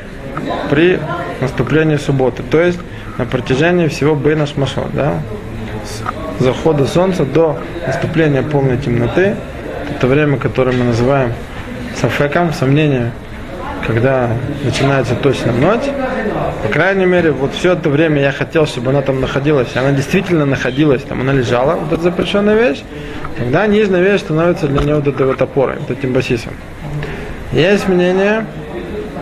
при 0.70 1.00
наступлении 1.42 1.98
субботы. 1.98 2.44
То 2.44 2.62
есть 2.62 2.80
на 3.18 3.26
протяжении 3.26 3.88
всего 3.88 4.16
Бейна 4.16 4.46
Шмашо, 4.46 4.86
да? 4.94 5.16
С 5.84 6.44
захода 6.44 6.86
солнца 6.86 7.26
до 7.26 7.60
наступления 7.86 8.44
полной 8.44 8.78
темноты. 8.78 9.36
Это 9.90 10.08
время, 10.08 10.38
которое 10.38 10.76
мы 10.76 10.86
называем 10.86 11.34
сафеком, 12.00 12.54
сомнение, 12.54 13.12
когда 13.86 14.30
начинается 14.64 15.16
точно 15.16 15.52
ночь. 15.52 15.90
По 16.64 16.70
крайней 16.70 17.06
мере, 17.06 17.32
вот 17.32 17.54
все 17.54 17.74
это 17.74 17.90
время 17.90 18.22
я 18.22 18.32
хотел, 18.32 18.66
чтобы 18.66 18.92
она 18.92 19.02
там 19.02 19.20
находилась. 19.20 19.76
Она 19.76 19.92
действительно 19.92 20.46
находилась, 20.46 21.04
там 21.04 21.22
она 21.22 21.34
лежала, 21.34 21.76
вот 21.76 21.92
эта 21.92 22.02
запрещенная 22.04 22.56
вещь. 22.56 22.84
Тогда 23.38 23.68
нижняя 23.68 24.04
вещь 24.04 24.22
становится 24.22 24.68
для 24.68 24.82
нее 24.82 24.96
вот 24.96 25.08
этой 25.08 25.26
вот 25.26 25.42
опорой, 25.42 25.78
вот 25.80 25.92
этим 25.92 26.14
басисом. 26.14 26.54
Есть 27.52 27.88
мнение, 27.88 28.46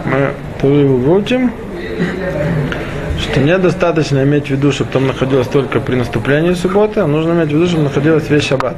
мы 0.05 0.33
тоже 0.61 0.81
его 0.81 0.97
выучим, 0.97 1.51
что 3.19 3.41
недостаточно 3.41 4.23
иметь 4.23 4.47
в 4.47 4.49
виду, 4.51 4.71
чтобы 4.71 4.91
там 4.91 5.07
находилось 5.07 5.47
только 5.47 5.79
при 5.79 5.95
наступлении 5.95 6.53
субботы, 6.53 7.01
а 7.01 7.07
нужно 7.07 7.33
иметь 7.33 7.49
в 7.49 7.51
виду, 7.51 7.67
чтобы 7.67 7.83
находилась 7.83 8.29
весь 8.29 8.47
шаббат. 8.47 8.77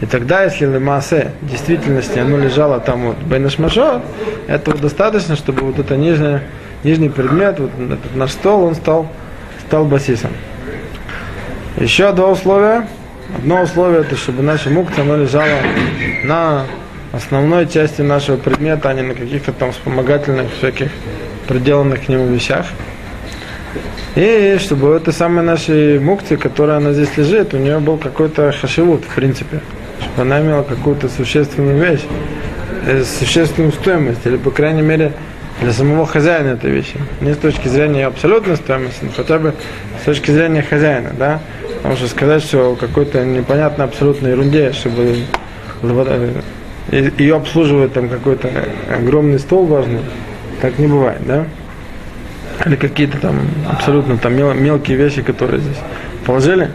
И 0.00 0.06
тогда, 0.06 0.44
если 0.44 0.66
лемасе 0.66 1.32
в 1.40 1.50
действительности 1.50 2.18
оно 2.18 2.38
лежало 2.38 2.80
там 2.80 3.06
вот 3.06 3.16
бейнашмашо, 3.18 4.02
этого 4.46 4.78
достаточно, 4.78 5.36
чтобы 5.36 5.62
вот 5.62 5.78
это 5.78 5.96
нижнее, 5.96 6.42
нижний 6.84 7.08
предмет, 7.08 7.58
вот 7.58 7.70
этот 7.78 8.14
наш 8.14 8.32
стол, 8.32 8.64
он 8.64 8.74
стал, 8.74 9.08
стал 9.66 9.86
басисом. 9.86 10.30
Еще 11.78 12.12
два 12.12 12.28
условия. 12.28 12.86
Одно 13.36 13.62
условие, 13.62 14.00
это 14.02 14.16
чтобы 14.16 14.42
наша 14.42 14.70
мукта, 14.70 15.02
оно 15.02 15.16
лежало 15.16 15.58
на 16.22 16.64
основной 17.12 17.66
части 17.66 18.02
нашего 18.02 18.36
предмета, 18.36 18.90
а 18.90 18.94
не 18.94 19.02
на 19.02 19.14
каких-то 19.14 19.52
там 19.52 19.72
вспомогательных 19.72 20.52
всяких 20.58 20.90
приделанных 21.46 22.06
к 22.06 22.08
нему 22.08 22.26
вещах. 22.26 22.66
И 24.14 24.56
чтобы 24.60 24.90
у 24.90 24.92
этой 24.94 25.12
самой 25.12 25.44
нашей 25.44 25.98
мукции, 25.98 26.36
которая 26.36 26.78
она 26.78 26.92
здесь 26.92 27.16
лежит, 27.16 27.52
у 27.52 27.58
нее 27.58 27.78
был 27.78 27.98
какой-то 27.98 28.50
хашивут, 28.52 29.04
в 29.04 29.14
принципе. 29.14 29.60
Чтобы 30.00 30.22
она 30.22 30.40
имела 30.40 30.62
какую-то 30.62 31.08
существенную 31.08 31.78
вещь, 31.78 32.02
э, 32.86 33.04
существенную 33.04 33.72
стоимость, 33.72 34.24
или, 34.24 34.38
по 34.38 34.50
крайней 34.50 34.82
мере, 34.82 35.12
для 35.60 35.72
самого 35.72 36.06
хозяина 36.06 36.48
этой 36.48 36.70
вещи. 36.70 36.96
Не 37.20 37.34
с 37.34 37.36
точки 37.36 37.68
зрения 37.68 38.00
ее 38.00 38.06
абсолютной 38.06 38.56
стоимости, 38.56 39.04
но 39.04 39.10
хотя 39.14 39.38
бы 39.38 39.54
с 40.00 40.04
точки 40.04 40.30
зрения 40.30 40.62
хозяина, 40.62 41.10
да. 41.18 41.40
Потому 41.76 41.96
что 41.96 42.08
сказать, 42.08 42.42
что 42.42 42.76
какой-то 42.78 43.24
непонятной 43.24 43.84
абсолютной 43.84 44.30
ерунде, 44.30 44.72
чтобы 44.72 45.24
ее 46.92 47.36
обслуживает 47.36 47.92
там 47.92 48.08
какой-то 48.08 48.50
огромный 48.90 49.38
стол 49.38 49.66
важный, 49.66 50.00
так 50.66 50.80
не 50.80 50.88
бывает, 50.88 51.20
да? 51.24 51.46
Или 52.64 52.74
какие-то 52.74 53.18
там 53.18 53.38
абсолютно 53.70 54.18
там 54.18 54.34
мел, 54.34 54.52
мелкие 54.52 54.96
вещи, 54.96 55.22
которые 55.22 55.60
здесь 55.60 55.78
положили. 56.24 56.70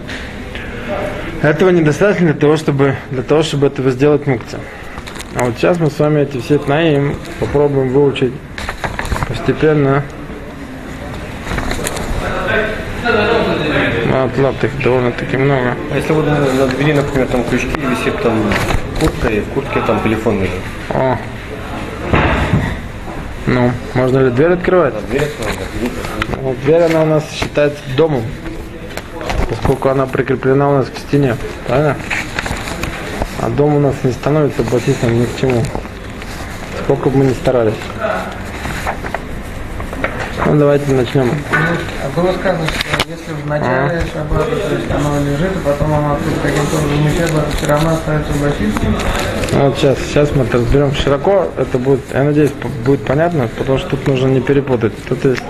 Этого 1.42 1.72
недостаточно 1.72 2.28
для 2.28 2.40
того, 2.40 2.56
чтобы, 2.56 2.96
для 3.10 3.22
того, 3.22 3.44
чтобы 3.44 3.68
этого 3.68 3.92
сделать 3.92 4.28
мукция. 4.28 4.62
А 5.36 5.44
вот 5.44 5.58
сейчас 5.58 5.78
мы 5.80 5.92
с 5.92 6.00
вами 6.00 6.22
эти 6.22 6.38
все 6.38 6.58
тнаим 6.58 7.18
попробуем 7.42 7.90
выучить 7.90 8.32
постепенно. 9.28 10.04
Матлап 14.06 14.64
их 14.64 14.84
довольно-таки 14.84 15.36
много. 15.36 15.76
А 15.92 15.98
если 15.98 16.14
вот 16.14 16.28
на, 16.28 16.40
на 16.40 16.68
двери, 16.68 16.94
например, 16.94 17.28
там 17.28 17.44
крючки 17.44 17.78
висит 17.90 18.22
там 18.22 18.42
куртка, 19.02 19.28
и 19.28 19.42
в 19.42 19.48
куртке 19.48 19.82
там 19.86 20.02
телефон 20.02 20.40
лежит. 20.40 20.62
О. 20.92 21.18
Ну, 23.52 23.70
можно 23.96 24.20
ли 24.20 24.30
дверь 24.32 24.54
открывать? 24.54 24.94
Да, 24.94 25.02
дверь 25.02 25.24
открывать, 25.24 25.58
да. 25.58 26.38
Вот 26.42 26.62
дверь 26.62 26.84
она 26.84 27.04
у 27.04 27.06
нас 27.06 27.30
считается 27.30 27.82
домом, 27.98 28.24
поскольку 29.50 29.90
она 29.90 30.06
прикреплена 30.06 30.70
у 30.70 30.78
нас 30.78 30.88
к 30.88 30.98
стене, 30.98 31.36
правильно? 31.68 31.98
А 33.42 33.50
дом 33.50 33.76
у 33.76 33.80
нас 33.80 33.96
не 34.04 34.14
становится 34.14 34.64
басистом 34.64 35.20
ни 35.20 35.26
к 35.26 35.36
чему. 35.36 35.62
Сколько 36.84 37.10
бы 37.10 37.18
мы 37.18 37.26
ни 37.26 37.34
старались. 37.34 37.74
Ну, 40.46 40.58
давайте 40.58 40.94
начнем. 40.94 41.30
А 41.52 42.20
было 42.20 42.32
сказано, 42.32 42.66
что 42.68 43.10
если 43.10 43.34
в 43.34 43.46
начале 43.48 44.02
шаббата, 44.14 44.46
то 44.46 44.76
есть 44.76 44.92
оно 44.92 45.20
лежит, 45.26 45.52
а 45.58 45.70
потом 45.70 45.94
оно 45.94 46.16
тут 46.16 46.34
каким-то 46.42 46.78
образом 46.78 47.08
исчезло, 47.10 47.42
то 47.42 47.58
все 47.58 47.68
равно 47.68 47.94
остается 47.96 48.32
басистом. 48.34 48.96
Ну, 49.54 49.66
Вот 49.68 49.78
сейчас, 49.78 49.98
сейчас 50.00 50.36
мы 50.36 50.44
это 50.44 50.58
разберем 50.58 50.94
широко. 50.94 51.48
Это 51.58 51.78
будет, 51.78 52.02
я 52.14 52.24
надеюсь, 52.24 52.52
будет 52.86 53.06
понятно, 53.06 53.50
потому 53.58 53.78
что 53.78 53.90
тут 53.90 54.08
нужно 54.08 54.28
не 54.28 54.42
перепутать. 54.42 54.94
Тут 55.08 55.26
есть 55.26 55.44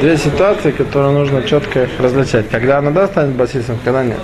две 0.00 0.16
ситуации, 0.16 0.70
которые 0.70 1.12
нужно 1.12 1.42
четко 1.42 1.84
их 1.84 1.90
различать. 1.98 2.48
Когда 2.50 2.78
она 2.78 2.90
да, 2.90 3.06
станет 3.06 3.34
басистом, 3.34 3.78
когда 3.84 4.04
нет. 4.04 4.18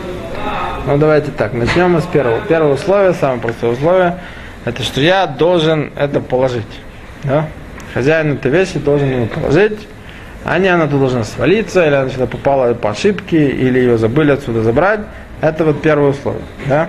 Ну 0.86 0.98
давайте 0.98 1.30
так, 1.32 1.52
начнем 1.52 1.92
мы 1.92 2.00
с 2.00 2.04
первого. 2.04 2.40
Первое 2.48 2.74
условие, 2.74 3.14
самое 3.14 3.40
простое 3.40 3.72
условие, 3.72 4.18
это 4.64 4.82
что 4.82 5.00
я 5.00 5.26
должен 5.26 5.90
это 5.96 6.20
положить. 6.20 6.62
Да? 7.24 7.48
Хозяин 7.94 8.34
этой 8.34 8.50
вещи 8.50 8.78
должен 8.78 9.08
ее 9.08 9.26
положить, 9.26 9.78
а 10.44 10.58
не 10.58 10.68
она 10.68 10.86
тут 10.86 11.00
должна 11.00 11.24
свалиться, 11.24 11.84
или 11.84 11.94
она 11.94 12.10
сюда 12.10 12.26
попала 12.26 12.72
по 12.74 12.90
ошибке, 12.90 13.48
или 13.48 13.80
ее 13.80 13.98
забыли 13.98 14.32
отсюда 14.32 14.62
забрать. 14.62 15.00
Это 15.40 15.64
вот 15.64 15.82
первое 15.82 16.10
условие. 16.10 16.42
Да? 16.66 16.88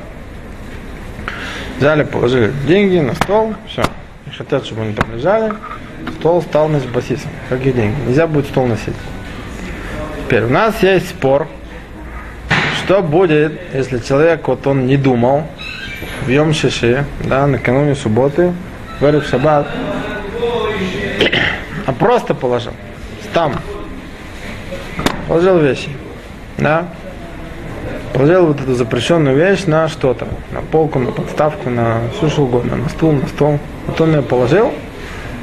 Взяли, 1.77 2.03
положили 2.03 2.51
деньги 2.65 2.97
на 2.97 3.13
стол, 3.13 3.53
все. 3.67 3.83
И 4.25 4.31
хотят, 4.31 4.65
чтобы 4.65 4.81
они 4.81 4.93
там 4.93 5.13
лежали. 5.13 5.53
Стол 6.19 6.41
стал 6.41 6.69
значит, 6.69 6.89
басисом. 6.91 7.29
Какие 7.49 7.73
деньги? 7.73 7.95
Нельзя 8.07 8.25
будет 8.25 8.47
стол 8.47 8.65
носить. 8.65 8.95
Теперь 10.25 10.43
у 10.43 10.49
нас 10.49 10.81
есть 10.81 11.09
спор, 11.09 11.47
что 12.83 13.03
будет, 13.03 13.59
если 13.73 13.99
человек, 13.99 14.47
вот 14.47 14.65
он 14.65 14.87
не 14.87 14.97
думал, 14.97 15.43
в 16.25 16.29
Йом 16.29 16.53
Шиши, 16.53 17.05
да, 17.23 17.47
накануне 17.47 17.95
субботы, 17.95 18.53
говорит 18.99 19.23
в 19.23 19.29
шаббат, 19.29 19.67
а 21.85 21.93
просто 21.93 22.33
положил, 22.33 22.73
там, 23.33 23.53
положил 25.27 25.59
вещи, 25.59 25.89
да, 26.57 26.87
положил 28.13 28.47
вот 28.47 28.61
эту 28.61 28.73
запрещенную 28.73 29.35
вещь 29.35 29.65
на 29.65 29.87
что-то, 29.87 30.27
на 30.51 30.61
полку, 30.61 30.99
на 30.99 31.11
подставку, 31.11 31.69
на 31.69 32.01
все 32.17 32.29
что 32.29 32.43
угодно, 32.43 32.75
на 32.75 32.89
стул, 32.89 33.11
на 33.13 33.27
стол. 33.27 33.59
Вот 33.85 33.99
он 34.01 34.15
ее 34.15 34.21
положил, 34.21 34.73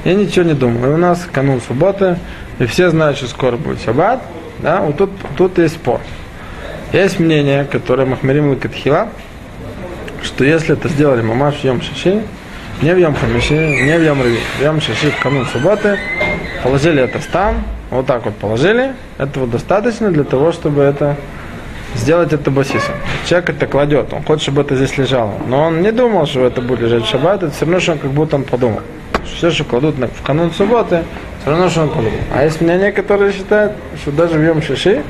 я 0.04 0.14
ничего 0.14 0.44
не 0.44 0.54
думал. 0.54 0.85
И 0.85 0.88
у 0.88 0.97
нас 0.97 1.26
канун 1.30 1.61
субботы, 1.61 2.18
и 2.59 2.66
все 2.66 2.90
знают, 2.90 3.16
что 3.16 3.26
скоро 3.26 3.56
будет 3.56 3.83
шаббат, 3.83 4.23
да, 4.59 4.80
вот 4.80 4.97
тут, 4.97 5.11
тут 5.37 5.59
есть 5.59 5.75
спор. 5.75 6.00
Есть 6.92 7.18
мнение, 7.18 7.64
которое 7.64 8.06
Махмарим 8.06 8.50
Лакатхила, 8.50 9.09
что 10.23 10.44
если 10.44 10.75
это 10.75 10.88
сделали 10.88 11.23
мамаш 11.23 11.56
в 11.56 11.64
Йом 11.64 11.83
Шиши, 11.83 12.23
не 12.83 12.94
в 12.94 12.99
Йом 12.99 13.14
Хамиши, 13.14 13.54
не 13.54 13.99
в 13.99 14.02
Йом 14.02 14.23
Рави, 14.23 14.38
в 14.59 14.62
Йом 14.62 14.80
Шиши 14.80 15.11
в 15.11 15.21
канун 15.21 15.47
субботы, 15.47 15.99
положили 16.62 17.02
это 17.02 17.21
там, 17.33 17.64
вот 17.90 18.06
так 18.06 18.25
вот 18.25 18.37
положили, 18.37 18.92
этого 19.18 19.47
достаточно 19.47 20.11
для 20.11 20.25
того, 20.25 20.52
чтобы 20.52 20.83
это 20.83 21.16
сделать 21.94 22.32
это 22.32 22.50
басисом. 22.50 22.94
Человек 23.26 23.50
это 23.50 23.66
кладет, 23.66 24.12
он 24.12 24.22
хочет, 24.22 24.42
чтобы 24.42 24.62
это 24.62 24.76
здесь 24.76 24.96
лежало. 24.98 25.34
Но 25.46 25.64
он 25.64 25.82
не 25.82 25.92
думал, 25.92 26.26
что 26.26 26.44
это 26.44 26.60
будет 26.60 26.80
лежать 26.80 27.04
в 27.04 27.08
шаббат, 27.08 27.42
это 27.42 27.52
все 27.52 27.64
равно, 27.64 27.80
что 27.80 27.92
он 27.92 27.98
как 27.98 28.10
будто 28.10 28.36
он 28.36 28.44
подумал. 28.44 28.80
Все, 29.24 29.50
что 29.50 29.64
кладут 29.64 29.96
в 29.96 30.22
канун 30.22 30.50
субботы, 30.52 31.04
все 31.40 31.50
равно, 31.50 31.68
что 31.68 31.82
он 31.82 31.88
подумал. 31.88 32.18
А 32.32 32.44
есть 32.44 32.60
мнение, 32.60 32.92
которое 32.92 33.32
считает, 33.32 33.72
что 34.00 34.12
даже 34.12 34.38
в 34.38 34.44
Йом 34.44 34.62
Шиши, 34.62 35.02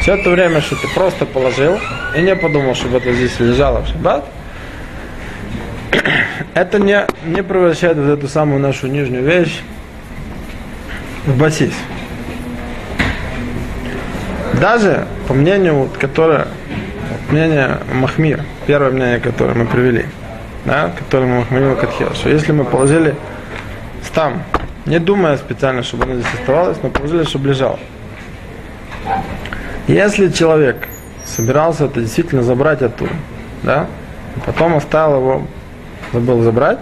все 0.00 0.14
это 0.14 0.30
время, 0.30 0.60
что 0.60 0.76
ты 0.76 0.88
просто 0.94 1.26
положил 1.26 1.78
и 2.16 2.20
не 2.22 2.34
подумал, 2.34 2.74
чтобы 2.74 2.98
это 2.98 3.12
здесь 3.12 3.38
лежало 3.40 3.82
в 3.82 3.88
шаббат, 3.88 4.24
это 6.54 6.78
не, 6.78 7.06
не 7.24 7.42
превращает 7.42 7.96
вот 7.96 8.18
эту 8.18 8.28
самую 8.28 8.60
нашу 8.60 8.86
нижнюю 8.86 9.24
вещь 9.24 9.60
в 11.26 11.38
басис. 11.38 11.72
Даже 14.62 15.08
по 15.26 15.34
мнению, 15.34 15.74
вот, 15.74 15.98
которое, 15.98 16.46
мнение 17.30 17.78
Махмир, 17.92 18.44
первое 18.64 18.92
мнение, 18.92 19.18
которое 19.18 19.54
мы 19.54 19.66
привели, 19.66 20.06
да, 20.64 20.92
которое 20.96 21.26
мы 21.26 21.40
Махмирил 21.40 21.74
Катхил, 21.74 22.14
что 22.14 22.28
если 22.28 22.52
мы 22.52 22.64
положили 22.64 23.16
там, 24.14 24.44
не 24.86 25.00
думая 25.00 25.36
специально, 25.36 25.82
чтобы 25.82 26.04
оно 26.04 26.14
здесь 26.14 26.32
оставалось, 26.38 26.78
но 26.80 26.90
положили, 26.90 27.24
чтобы 27.24 27.48
лежало. 27.48 27.80
Если 29.88 30.28
человек 30.28 30.86
собирался 31.24 31.86
это 31.86 32.00
действительно 32.00 32.44
забрать 32.44 32.82
оттуда, 32.82 33.10
да, 33.64 33.88
потом 34.46 34.76
оставил 34.76 35.16
его, 35.16 35.42
забыл 36.12 36.40
забрать, 36.42 36.78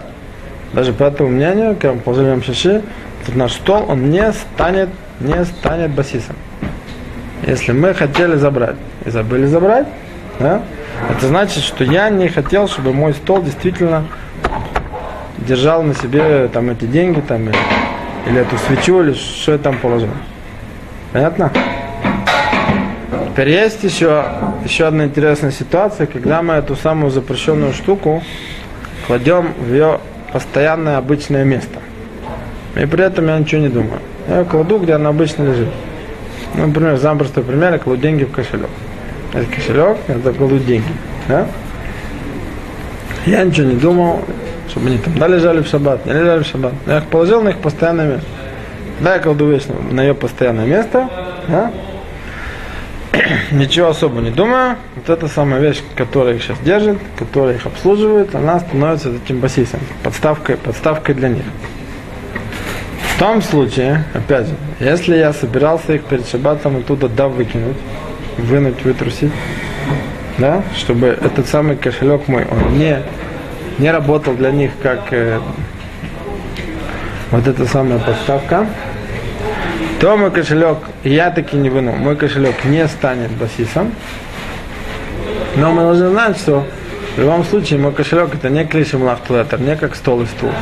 даже 0.75 0.93
по 0.93 1.05
этому 1.05 1.31
мнению, 1.31 1.77
когда 1.77 1.95
мы 1.95 2.01
положили 2.01 2.35
в 2.35 2.45
шиши, 2.45 2.83
наш 3.29 3.53
стол, 3.53 3.87
он 3.89 4.11
не 4.11 4.31
станет, 4.35 4.91
не 5.21 5.43
станет 5.47 5.93
басисом. 5.93 6.37
Если 7.47 7.73
мы 7.73 7.95
хотели 7.95 8.37
забрать 8.37 8.77
и 9.05 9.11
забыли 9.11 9.47
забрать, 9.47 9.87
да, 10.39 10.63
Это 11.11 11.27
значит, 11.27 11.63
что 11.65 11.85
я 11.85 12.11
не 12.11 12.29
хотел, 12.29 12.69
чтобы 12.69 12.93
мой 12.93 13.15
стол 13.15 13.43
действительно 13.43 14.05
держал 15.39 15.83
на 15.83 15.95
себе 15.95 16.49
там 16.53 16.71
эти 16.71 16.85
деньги 16.85 17.21
там, 17.21 17.49
или, 17.49 17.57
или 18.27 18.41
эту 18.41 18.57
свечу, 18.59 19.03
или 19.03 19.15
что 19.15 19.53
я 19.53 19.59
там 19.59 19.79
положил. 19.79 20.11
Понятно? 21.13 21.51
Теперь 23.29 23.51
есть 23.51 23.83
еще, 23.85 24.25
еще 24.65 24.87
одна 24.87 25.05
интересная 25.05 25.51
ситуация, 25.51 26.07
когда 26.07 26.43
мы 26.43 26.55
эту 26.55 26.77
самую 26.77 27.11
запрещенную 27.11 27.73
штуку 27.73 28.23
кладем 29.07 29.55
в 29.59 29.73
ее 29.73 30.01
постоянное 30.33 30.99
обычное 30.99 31.45
место. 31.45 31.81
И 32.77 32.87
при 32.87 33.05
этом 33.05 33.27
я 33.27 33.39
ничего 33.39 33.63
не 33.63 33.69
думаю. 33.69 34.01
Я 34.29 34.41
ее 34.41 34.45
кладу, 34.45 34.79
где 34.79 34.95
она 34.95 35.09
обычно 35.09 35.45
лежит. 35.45 35.69
Ну, 36.55 36.67
например, 36.67 36.99
самый 36.99 37.21
простой 37.21 37.45
пример, 37.45 37.73
я 37.73 37.79
кладу 37.79 38.01
деньги 38.01 38.25
в 38.25 38.33
кошелек. 38.33 38.71
Это 39.33 39.47
кошелек, 39.47 39.99
туда 40.07 40.33
кладу 40.33 40.59
деньги. 40.59 40.89
Да? 41.29 41.47
Я 43.27 43.45
ничего 43.45 43.69
не 43.69 43.77
думал, 43.77 44.25
чтобы 44.69 44.89
они 44.89 44.99
там 44.99 45.19
да, 45.19 45.29
лежали 45.29 45.63
в 45.63 45.67
шаббат, 45.67 46.07
не 46.07 46.13
лежали 46.13 46.43
в 46.43 46.47
шаббат. 46.47 46.73
Я 46.87 46.99
их 46.99 47.05
положил 47.07 47.43
на 47.43 47.51
их 47.51 47.59
постоянное 47.59 48.15
место. 48.15 48.27
Да, 49.01 49.15
я 49.15 49.21
кладу 49.21 49.49
вещь 49.49 49.65
на 49.91 50.01
ее 50.03 50.15
постоянное 50.15 50.67
место. 50.67 51.09
Да? 51.49 51.73
Ничего 53.51 53.89
особо 53.89 54.21
не 54.21 54.31
думаю. 54.31 54.77
Вот 54.97 55.09
эта 55.09 55.29
самая 55.29 55.61
вещь, 55.61 55.83
которая 55.97 56.35
их 56.35 56.43
сейчас 56.43 56.59
держит, 56.61 56.99
которая 57.19 57.57
их 57.57 57.67
обслуживает, 57.67 58.35
она 58.35 58.61
становится 58.61 59.13
таким 59.13 59.41
басисом, 59.41 59.81
подставкой, 60.03 60.57
подставкой 60.57 61.15
для 61.15 61.29
них. 61.29 61.45
Том 63.21 63.43
случае, 63.43 64.03
опять 64.15 64.47
же, 64.47 64.55
если 64.81 65.15
я 65.15 65.35
собирался 65.35 65.93
их 65.93 66.05
перед 66.05 66.27
шаббатом 66.27 66.79
оттуда 66.79 67.07
да 67.07 67.29
выкинуть, 67.29 67.77
вынуть, 68.39 68.83
вытрусить, 68.83 69.31
да, 70.39 70.63
чтобы 70.75 71.09
этот 71.09 71.47
самый 71.47 71.77
кошелек 71.77 72.29
мой, 72.29 72.47
он 72.51 72.79
не, 72.79 73.03
не 73.79 73.91
работал 73.91 74.33
для 74.33 74.51
них 74.51 74.71
как 74.83 75.13
э, 75.13 75.39
вот 77.31 77.47
эта 77.47 77.67
самая 77.67 77.99
подставка, 77.99 78.67
то 80.01 80.17
мой 80.17 80.31
кошелек, 80.31 80.79
я 81.05 81.31
таки 81.31 81.59
не 81.59 81.69
выну, 81.69 81.93
мой 81.93 82.17
кошелек 82.17 82.65
не 82.65 82.89
станет 82.89 83.31
басисом. 83.33 83.93
Но 85.57 85.73
мы 85.73 85.83
должны 85.83 86.09
знать, 86.09 86.39
что 86.39 86.67
в 87.17 87.21
любом 87.21 87.45
случае 87.45 87.81
мой 87.81 87.93
кошелек 87.93 88.35
это 88.35 88.49
не 88.49 88.65
клишем 88.65 89.03
лахтулетер, 89.03 89.61
не 89.61 89.77
как 89.77 89.95
стол 89.95 90.23
и 90.23 90.25
стул. 90.25 90.53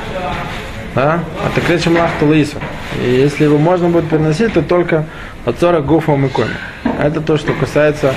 Да? 0.99 1.21
Это 1.47 1.65
клишем 1.65 1.97
лахтулису. 1.97 2.57
И 3.01 3.09
если 3.09 3.45
его 3.45 3.57
можно 3.57 3.89
будет 3.89 4.11
переносить, 4.11 4.53
то 4.55 4.63
только 4.63 5.05
от 5.45 5.61
40 5.61 5.87
гуфом 5.87 6.27
и 6.27 6.29
коми. 6.29 6.57
Это 7.01 7.21
то, 7.21 7.37
что 7.37 7.53
касается 7.53 8.15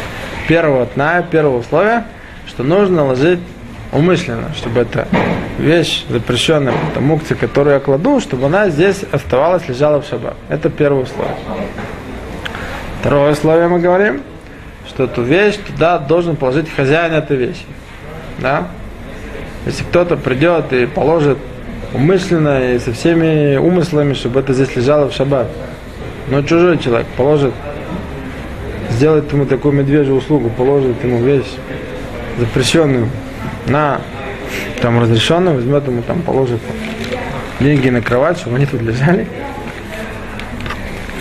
первого 0.48 0.88
тная, 0.88 1.22
первого 1.22 1.60
условия, 1.60 2.08
что 2.48 2.64
нужно 2.64 3.06
ложить 3.06 3.40
умышленно, 3.92 4.52
чтобы 4.56 4.82
эта 4.82 5.08
вещь 5.60 6.06
запрещенная, 6.10 6.74
это 6.90 7.02
мукция, 7.02 7.38
которую 7.38 7.76
я 7.76 7.80
кладу, 7.80 8.20
чтобы 8.20 8.48
она 8.48 8.70
здесь 8.70 9.06
оставалась, 9.12 9.68
лежала 9.68 10.02
в 10.02 10.08
шаббат. 10.08 10.34
Это 10.50 10.72
первое 10.72 11.04
условие. 11.04 11.36
Второе 13.00 13.34
условие 13.34 13.68
мы 13.68 13.78
говорим, 13.78 14.24
что 14.88 15.04
эту 15.04 15.22
вещь 15.22 15.58
туда 15.58 16.00
должен 16.00 16.36
положить 16.36 16.68
хозяин 16.74 17.14
этой 17.14 17.38
вещи. 17.38 17.66
Да? 18.40 18.70
Если 19.68 19.84
кто-то 19.84 20.18
придет 20.18 20.74
и 20.74 20.88
положит 20.88 21.38
умышленно 21.94 22.74
и 22.74 22.80
со 22.80 22.94
всеми 22.94 23.58
умыслами, 23.58 24.14
чтобы 24.14 24.40
это 24.40 24.54
здесь 24.54 24.76
лежало 24.76 25.10
в 25.10 25.14
шаббат, 25.14 25.48
но 26.30 26.42
чужой 26.42 26.78
человек 26.78 27.08
положит, 27.18 27.54
сделает 28.90 29.32
ему 29.34 29.46
такую 29.46 29.74
медвежью 29.74 30.16
услугу, 30.16 30.50
положит 30.50 31.04
ему 31.04 31.22
вещь 31.22 31.52
запрещенную 32.38 33.10
на 33.68 34.02
там 34.82 35.00
разрешенную, 35.00 35.56
возьмет 35.56 35.88
ему 35.88 36.02
там, 36.02 36.22
положит 36.22 36.60
деньги 37.60 37.90
на 37.90 38.02
кровать, 38.02 38.40
чтобы 38.40 38.58
они 38.58 38.66
тут 38.66 38.82
лежали. 38.82 39.28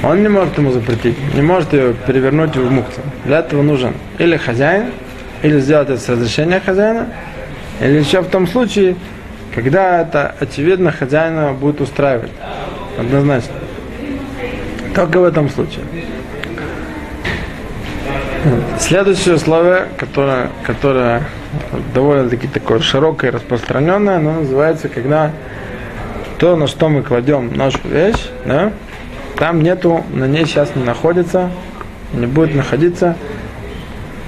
Он 0.02 0.22
не 0.22 0.28
может 0.28 0.56
ему 0.56 0.72
запретить, 0.72 1.16
не 1.35 1.42
может 1.42 1.72
ее 1.74 1.94
перевернуть 2.06 2.56
в 2.56 2.70
мукцию. 2.70 3.04
Для 3.26 3.40
этого 3.40 3.62
нужен 3.62 3.94
или 4.18 4.37
хозяин, 4.37 4.87
или 5.42 5.61
сделать 5.61 5.90
это 5.90 6.00
с 6.00 6.09
разрешения 6.09 6.61
хозяина, 6.64 7.09
или 7.80 7.98
еще 7.98 8.22
в 8.22 8.28
том 8.28 8.46
случае, 8.46 8.96
когда 9.54 10.02
это 10.02 10.34
очевидно 10.38 10.92
хозяина 10.92 11.52
будет 11.52 11.80
устраивать. 11.80 12.32
Однозначно. 12.98 13.54
Только 14.94 15.20
в 15.20 15.24
этом 15.24 15.48
случае. 15.48 15.84
Следующее 18.78 19.34
условие, 19.34 19.88
которое, 19.98 20.48
которое 20.66 21.22
довольно-таки 21.94 22.46
такое 22.48 22.80
широкое 22.80 23.30
и 23.30 23.34
распространенное, 23.34 24.16
оно 24.16 24.40
называется, 24.40 24.88
когда 24.88 25.30
то, 26.38 26.56
на 26.56 26.66
что 26.66 26.88
мы 26.88 27.02
кладем 27.02 27.54
нашу 27.54 27.80
вещь, 27.84 28.30
да, 28.46 28.72
там 29.36 29.60
нету, 29.62 30.04
на 30.10 30.24
ней 30.24 30.46
сейчас 30.46 30.74
не 30.74 30.82
находится, 30.82 31.50
не 32.14 32.26
будет 32.26 32.54
находиться 32.54 33.14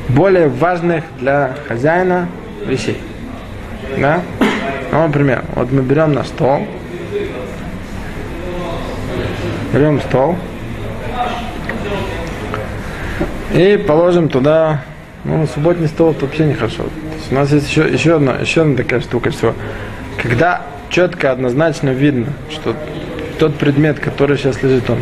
более 0.09 0.49
важных 0.49 1.05
для 1.19 1.55
хозяина 1.67 2.29
вещей. 2.67 3.01
Да? 3.99 4.21
Ну, 4.93 5.07
например, 5.07 5.43
вот 5.55 5.73
мы 5.73 5.81
берем 5.81 6.13
наш 6.13 6.27
стол, 6.27 6.67
берем 9.73 10.03
стол, 10.03 10.37
и 13.55 13.83
положим 13.89 14.29
туда, 14.29 14.83
ну, 15.25 15.47
субботний 15.47 15.89
стол 15.89 16.11
это 16.11 16.27
вообще 16.27 16.45
нехорошо. 16.45 16.85
У 17.31 17.35
нас 17.35 17.51
есть 17.53 17.71
еще, 17.71 17.89
еще, 17.89 18.17
одна, 18.17 18.35
еще 18.35 18.61
одна 18.61 18.77
такая 18.77 19.01
штука, 19.01 19.31
что 19.33 19.55
когда 20.23 20.61
четко, 20.91 21.33
однозначно 21.33 21.89
видно, 21.89 22.27
что 22.51 22.77
тот 23.39 23.55
предмет, 23.55 23.99
который 23.99 24.37
сейчас 24.37 24.63
лежит, 24.63 24.91
он, 24.91 24.99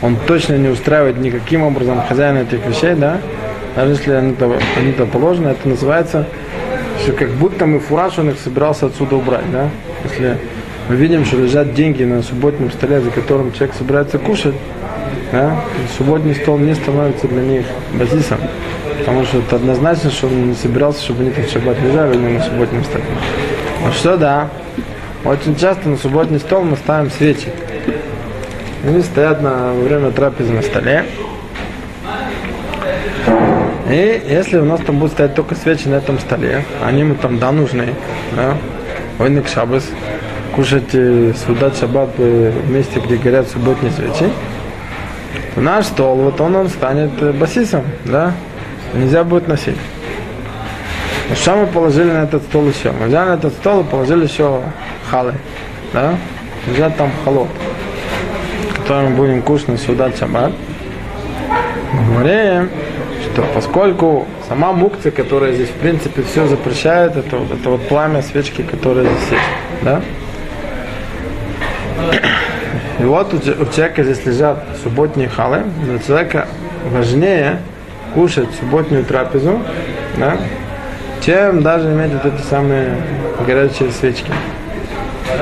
он 0.00 0.16
точно 0.28 0.58
не 0.58 0.68
устраивает 0.68 1.18
никаким 1.18 1.62
образом 1.62 2.00
хозяина 2.08 2.38
этих 2.38 2.64
вещей, 2.64 2.94
да, 2.94 3.18
даже 3.74 3.90
если 3.94 4.12
они 4.12 4.34
то, 4.34 4.56
они 4.76 4.92
то 4.92 5.06
положены, 5.06 5.48
это 5.48 5.68
называется, 5.68 6.28
что 7.02 7.12
как 7.12 7.30
будто 7.30 7.66
мы 7.66 7.80
фураж 7.80 8.18
он 8.18 8.30
их 8.30 8.38
собирался 8.38 8.86
отсюда 8.86 9.16
убрать, 9.16 9.50
да, 9.52 9.68
если 10.04 10.38
мы 10.88 10.96
видим, 10.96 11.24
что 11.24 11.36
лежат 11.36 11.74
деньги 11.74 12.04
на 12.04 12.22
субботнем 12.22 12.70
столе, 12.70 13.00
за 13.00 13.10
которым 13.10 13.52
человек 13.52 13.74
собирается 13.76 14.18
кушать, 14.18 14.54
да, 15.32 15.60
субботний 15.96 16.34
стол 16.34 16.58
не 16.58 16.74
становится 16.74 17.26
для 17.28 17.42
них 17.42 17.66
базисом, 17.94 18.38
потому 19.00 19.24
что 19.24 19.38
это 19.38 19.56
однозначно, 19.56 20.10
что 20.10 20.28
он 20.28 20.50
не 20.50 20.54
собирался, 20.54 21.02
чтобы 21.02 21.22
они 21.22 21.30
тут 21.30 21.50
шаббат 21.50 21.76
лежали 21.80 22.16
на 22.16 22.40
субботнем 22.42 22.84
столе. 22.84 23.04
Ну 23.84 23.92
что 23.92 24.16
да, 24.16 24.48
очень 25.24 25.56
часто 25.56 25.88
на 25.88 25.96
субботний 25.96 26.38
стол 26.38 26.62
мы 26.62 26.76
ставим 26.76 27.10
свечи. 27.10 27.48
Они 28.84 29.02
стоят 29.02 29.42
на, 29.42 29.72
время 29.72 30.12
трапезы 30.12 30.52
на 30.52 30.62
столе. 30.62 31.04
И 33.88 34.22
если 34.28 34.58
у 34.58 34.64
нас 34.64 34.80
там 34.80 34.98
будут 34.98 35.12
стоять 35.12 35.34
только 35.34 35.54
свечи 35.54 35.86
на 35.86 35.96
этом 35.96 36.18
столе, 36.18 36.64
они 36.84 37.04
мы 37.04 37.14
там 37.14 37.38
да 37.38 37.52
нужны, 37.52 37.94
да, 38.34 38.56
войник 39.18 39.46
шабас, 39.48 39.84
кушать 40.54 40.90
судат 40.90 41.76
шаббат 41.78 42.10
в 42.18 42.70
месте, 42.70 43.00
где 43.00 43.16
горят 43.16 43.48
субботние 43.48 43.92
свечи, 43.92 44.28
то 45.54 45.60
наш 45.60 45.86
стол, 45.86 46.16
вот 46.16 46.40
он, 46.40 46.56
он 46.56 46.68
станет 46.68 47.36
басисом, 47.36 47.84
да, 48.04 48.32
нельзя 48.92 49.22
будет 49.22 49.46
носить. 49.46 49.76
Но 51.28 51.36
что 51.36 51.56
мы 51.56 51.66
положили 51.66 52.10
на 52.10 52.24
этот 52.24 52.42
стол 52.42 52.66
еще? 52.68 52.90
Мы 52.90 53.06
взяли 53.06 53.28
на 53.28 53.34
этот 53.34 53.52
стол 53.52 53.82
и 53.82 53.84
положили 53.84 54.24
еще 54.24 54.62
халы, 55.08 55.34
да, 55.92 56.16
взять 56.66 56.96
там 56.96 57.12
холод, 57.24 57.48
который 58.76 59.10
мы 59.10 59.16
будем 59.16 59.42
кушать 59.42 59.68
на 59.68 59.76
судат 59.76 60.18
шаббат. 60.18 60.52
Говорим, 61.92 62.68
что 63.36 63.44
поскольку 63.54 64.26
сама 64.48 64.72
мукция, 64.72 65.12
которая 65.12 65.52
здесь 65.52 65.68
в 65.68 65.74
принципе 65.74 66.22
все 66.22 66.46
запрещает, 66.46 67.16
это, 67.16 67.36
это 67.36 67.68
вот 67.68 67.86
пламя 67.86 68.22
свечки, 68.22 68.62
которое 68.62 69.04
здесь 69.04 69.32
есть, 69.32 69.82
да, 69.82 70.00
и 72.98 73.04
вот 73.04 73.34
у, 73.34 73.38
человека 73.38 74.04
здесь 74.04 74.24
лежат 74.24 74.64
субботние 74.82 75.28
халы. 75.28 75.64
Для 75.84 75.98
человека 75.98 76.48
важнее 76.90 77.60
кушать 78.14 78.48
субботнюю 78.58 79.04
трапезу, 79.04 79.60
да, 80.16 80.38
чем 81.22 81.62
даже 81.62 81.92
иметь 81.92 82.12
вот 82.12 82.24
эти 82.32 82.40
самые 82.40 82.96
горячие 83.46 83.90
свечки. 83.90 84.32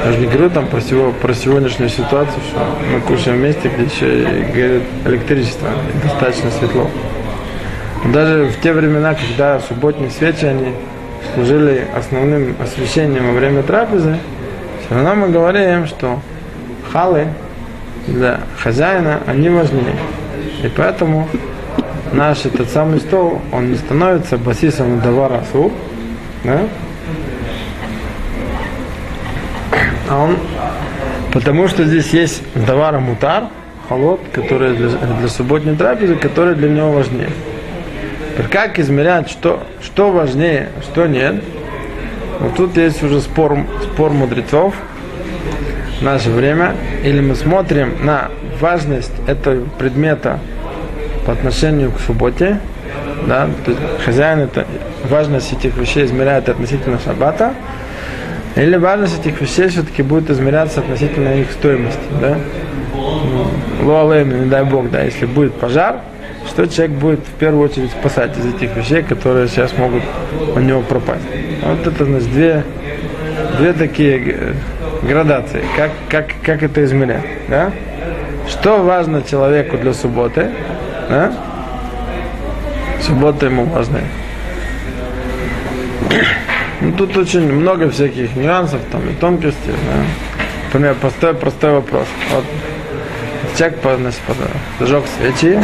Я 0.04 0.11
же 0.11 0.18
не 0.18 0.26
говорю 0.26 0.50
там 0.50 0.66
про, 0.66 0.80
всего, 0.80 1.12
про 1.12 1.33
сегодняшнюю 1.33 1.90
ситуацию, 1.90 2.42
что 2.50 2.59
мы 2.92 3.00
кушаем 3.02 3.37
вместе, 3.38 3.68
где 3.68 3.85
еще 3.85 4.52
горит 4.52 4.83
электричество, 5.04 5.68
и 5.68 6.09
достаточно 6.09 6.50
светло. 6.50 6.90
Даже 8.12 8.44
в 8.48 8.60
те 8.60 8.72
времена, 8.72 9.14
когда 9.14 9.60
субботние 9.60 10.10
свечи, 10.10 10.44
они 10.44 10.74
служили 11.34 11.86
основным 11.96 12.54
освещением 12.62 13.28
во 13.28 13.32
время 13.32 13.62
трапезы, 13.62 14.18
все 14.84 14.94
равно 14.94 15.14
мы 15.14 15.28
говорим, 15.30 15.86
что 15.86 16.20
халы 16.92 17.28
для 18.06 18.40
хозяина, 18.58 19.20
они 19.26 19.48
важнее. 19.48 19.96
И 20.62 20.68
поэтому 20.68 21.28
наш 22.12 22.44
этот 22.44 22.68
самый 22.68 23.00
стол, 23.00 23.40
он 23.50 23.70
не 23.70 23.76
становится 23.76 24.36
басисом 24.36 25.00
давара 25.00 25.38
асур, 25.38 25.72
да? 26.44 26.60
А 30.10 30.18
он, 30.18 30.36
потому 31.32 31.68
что 31.68 31.84
здесь 31.84 32.10
есть 32.10 32.42
давара 32.54 33.00
мутар, 33.00 33.44
холод, 33.88 34.20
который 34.32 34.76
для, 34.76 34.88
для 34.88 35.28
субботней 35.28 35.74
трапезы, 35.74 36.16
который 36.16 36.54
для 36.54 36.68
него 36.68 36.92
важнее. 36.92 37.30
Как 38.50 38.78
измерять, 38.78 39.30
что, 39.30 39.62
что 39.82 40.10
важнее, 40.10 40.70
что 40.82 41.06
нет? 41.06 41.42
Вот 42.40 42.56
тут 42.56 42.76
есть 42.76 43.02
уже 43.02 43.20
спор, 43.20 43.58
спор 43.82 44.10
мудрецов 44.12 44.74
в 46.00 46.02
наше 46.02 46.30
время. 46.30 46.74
Или 47.04 47.20
мы 47.20 47.36
смотрим 47.36 48.04
на 48.04 48.30
важность 48.60 49.12
этого 49.26 49.64
предмета 49.78 50.40
по 51.26 51.32
отношению 51.32 51.92
к 51.92 52.00
субботе, 52.00 52.60
да, 53.26 53.48
то 53.64 53.70
есть 53.70 53.82
хозяин 54.04 54.40
это 54.40 54.66
важность 55.08 55.52
этих 55.52 55.76
вещей 55.76 56.04
измеряет 56.04 56.48
относительно 56.48 56.98
шаббата, 56.98 57.54
или 58.56 58.76
важность 58.76 59.20
этих 59.20 59.40
вещей 59.40 59.68
все-таки 59.68 60.02
будет 60.02 60.30
измеряться 60.30 60.80
относительно 60.80 61.40
их 61.40 61.50
стоимости, 61.52 62.00
да? 62.20 62.36
Луалейм, 63.82 64.44
не 64.44 64.50
дай 64.50 64.64
бог, 64.64 64.90
да, 64.90 65.02
если 65.02 65.26
будет 65.26 65.54
пожар, 65.54 66.00
что 66.54 66.68
человек 66.68 66.96
будет 66.96 67.18
в 67.18 67.32
первую 67.32 67.68
очередь 67.68 67.90
спасать 67.90 68.38
из 68.38 68.54
этих 68.54 68.76
вещей, 68.76 69.02
которые 69.02 69.48
сейчас 69.48 69.76
могут 69.76 70.04
у 70.54 70.60
него 70.60 70.82
пропасть. 70.82 71.24
Вот 71.62 71.84
это, 71.84 72.04
значит, 72.04 72.30
две, 72.32 72.64
две 73.58 73.72
такие 73.72 74.54
градации. 75.02 75.64
Как, 75.76 75.90
как, 76.08 76.28
как 76.44 76.62
это 76.62 76.84
измерять, 76.84 77.24
да? 77.48 77.72
Что 78.48 78.84
важно 78.84 79.22
человеку 79.22 79.78
для 79.78 79.92
субботы, 79.92 80.52
да? 81.08 81.32
Суббота 83.00 83.46
ему 83.46 83.64
важна. 83.66 84.00
Ну, 86.80 86.92
тут 86.92 87.16
очень 87.16 87.50
много 87.50 87.88
всяких 87.88 88.34
нюансов 88.36 88.80
там 88.90 89.08
и 89.08 89.14
тонкостей. 89.14 89.72
Да? 89.72 90.04
Например, 90.66 90.94
простой, 91.00 91.32
простой 91.32 91.72
вопрос. 91.72 92.06
Вот 92.30 92.44
человек 93.56 93.78
значит, 93.82 94.20
зажег 94.80 95.04
свечи, 95.16 95.58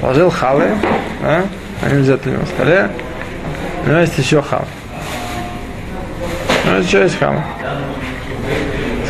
положил 0.00 0.30
халы, 0.30 0.68
да? 1.22 1.42
они 1.82 2.02
него 2.02 2.40
на 2.40 2.46
столе, 2.46 2.90
у 3.84 3.88
него 3.88 3.98
есть 4.00 4.18
еще 4.18 4.42
хал. 4.42 4.64
Ну, 6.66 6.78
еще 6.78 7.02
есть 7.02 7.18
халы. 7.18 7.42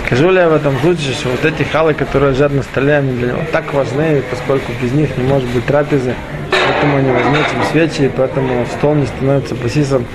Скажу 0.04 0.30
ли 0.30 0.38
я 0.38 0.48
в 0.48 0.54
этом 0.54 0.78
случае, 0.80 1.12
что 1.12 1.28
вот 1.28 1.44
эти 1.44 1.64
халы, 1.64 1.92
которые 1.92 2.32
лежат 2.32 2.52
на 2.52 2.62
столе, 2.62 2.96
они 2.96 3.12
для 3.12 3.28
него 3.28 3.40
так 3.52 3.74
важны, 3.74 4.22
поскольку 4.30 4.72
без 4.80 4.92
них 4.92 5.16
не 5.18 5.24
может 5.24 5.48
быть 5.50 5.66
трапезы, 5.66 6.14
поэтому 6.50 6.98
важнее, 7.12 7.44
чем 7.50 7.64
свечи, 7.70 8.06
и 8.06 8.08
поэтому 8.08 8.64
стол 8.78 8.94
не 8.94 9.06
становится 9.06 9.54
басисом 9.54 10.06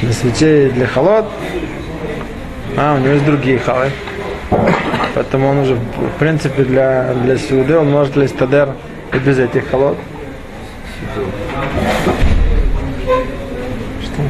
для 0.00 0.12
свечей 0.12 0.66
и 0.66 0.70
для 0.70 0.86
холод. 0.86 1.26
А, 2.76 2.94
у 2.94 2.98
него 2.98 3.12
есть 3.12 3.24
другие 3.24 3.58
халы. 3.58 3.90
Поэтому 5.14 5.48
он 5.48 5.58
уже, 5.58 5.74
в 5.74 6.18
принципе, 6.18 6.62
для, 6.62 7.14
для 7.14 7.38
сюды 7.38 7.76
он 7.76 7.90
может 7.90 8.16
лезть 8.16 8.36
тадер 8.36 8.70
и 9.14 9.18
без 9.18 9.38
этих 9.38 9.70
холод. 9.70 9.96
Что? 14.02 14.22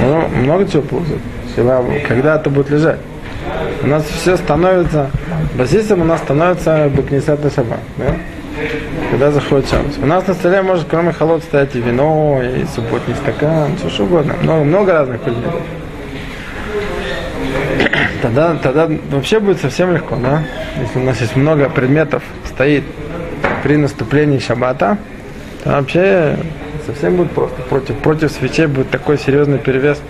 Ну, 0.00 0.28
много 0.42 0.68
чего 0.68 0.82
получится. 0.82 1.18
Когда 2.08 2.36
это 2.36 2.50
будет 2.50 2.70
лежать. 2.70 2.98
У 3.82 3.86
нас 3.86 4.04
все 4.04 4.36
становится, 4.36 5.10
басистом 5.56 6.00
у 6.02 6.04
нас 6.04 6.20
становится 6.20 6.90
бакнисат 6.94 7.44
на 7.44 7.50
шаббат. 7.50 7.80
Да? 7.98 8.16
Когда 9.10 9.30
заходит 9.30 9.68
шаббат. 9.68 9.92
У 10.02 10.06
нас 10.06 10.26
на 10.26 10.34
столе 10.34 10.62
может 10.62 10.86
кроме 10.88 11.12
холод 11.12 11.42
стоять 11.44 11.76
и 11.76 11.80
вино, 11.80 12.40
и 12.42 12.64
субботний 12.74 13.14
стакан, 13.14 13.76
все 13.76 13.88
что 13.90 14.04
угодно. 14.04 14.34
Много, 14.42 14.64
много 14.64 14.92
разных 14.92 15.20
предметов. 15.20 15.60
Тогда, 18.22 18.56
тогда 18.56 18.88
вообще 19.10 19.38
будет 19.38 19.60
совсем 19.60 19.92
легко, 19.92 20.16
да? 20.16 20.42
Если 20.80 20.98
у 20.98 21.02
нас 21.02 21.20
есть 21.20 21.36
много 21.36 21.68
предметов, 21.68 22.22
стоит 22.46 22.84
при 23.62 23.76
наступлении 23.76 24.38
шаббата, 24.38 24.96
то 25.64 25.70
вообще 25.70 26.36
совсем 26.86 27.16
будет 27.16 27.30
просто. 27.32 27.60
Против, 27.62 27.96
против 27.96 28.30
свечей 28.30 28.66
будет 28.66 28.90
такой 28.90 29.18
серьезный 29.18 29.58
перевес 29.58 30.00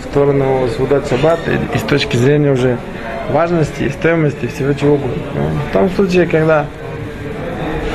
в 0.00 0.04
сторону 0.04 0.68
Судат 0.76 1.08
Шаббат 1.08 1.38
и, 1.46 1.76
и 1.76 1.78
с 1.78 1.82
точки 1.82 2.16
зрения 2.16 2.50
уже 2.50 2.76
важности 3.30 3.84
и 3.84 3.88
стоимости 3.90 4.46
всего 4.46 4.72
чего 4.72 4.94
угодно. 4.94 5.22
Ну, 5.34 5.42
в 5.70 5.72
том 5.72 5.90
случае, 5.90 6.26
когда 6.26 6.66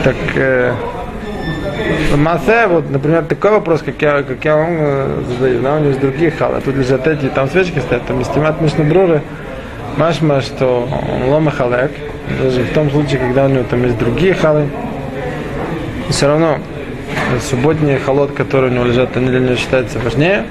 так 0.04 0.16
э, 0.36 0.74
массе, 2.16 2.68
вот, 2.68 2.90
например, 2.90 3.26
такой 3.26 3.52
вопрос, 3.52 3.82
как 3.82 4.02
я, 4.02 4.24
как 4.24 4.44
я 4.44 4.56
вам 4.56 4.78
э, 4.80 5.24
задаю, 5.28 5.62
да, 5.62 5.76
у 5.76 5.80
него 5.80 5.90
есть 5.90 6.00
другие 6.00 6.32
халы, 6.32 6.58
а 6.58 6.62
тут 6.62 6.76
лежат 6.76 7.08
эти, 7.08 7.28
там 7.28 7.50
свечки 7.50 7.80
стоят, 7.80 8.06
там 8.08 8.22
истимат 8.22 8.62
Мишнабруры, 8.62 9.22
Машма, 9.98 10.42
что 10.42 10.88
он 11.14 11.30
лома 11.30 11.52
халек, 11.52 11.92
даже 12.42 12.64
в 12.64 12.74
том 12.74 12.90
случае, 12.90 13.20
когда 13.20 13.46
у 13.46 13.50
него 13.50 13.64
там 13.70 13.84
есть 13.84 13.98
другие 13.98 14.34
халы, 14.34 14.70
все 16.10 16.28
равно 16.28 16.58
субботний 17.40 17.98
холод, 17.98 18.32
который 18.32 18.70
у 18.70 18.74
него 18.74 18.86
лежат, 18.86 19.16
они 19.18 19.28
для 19.28 19.40
него 19.40 19.56
считаются 19.56 20.00
важнее, 20.00 20.46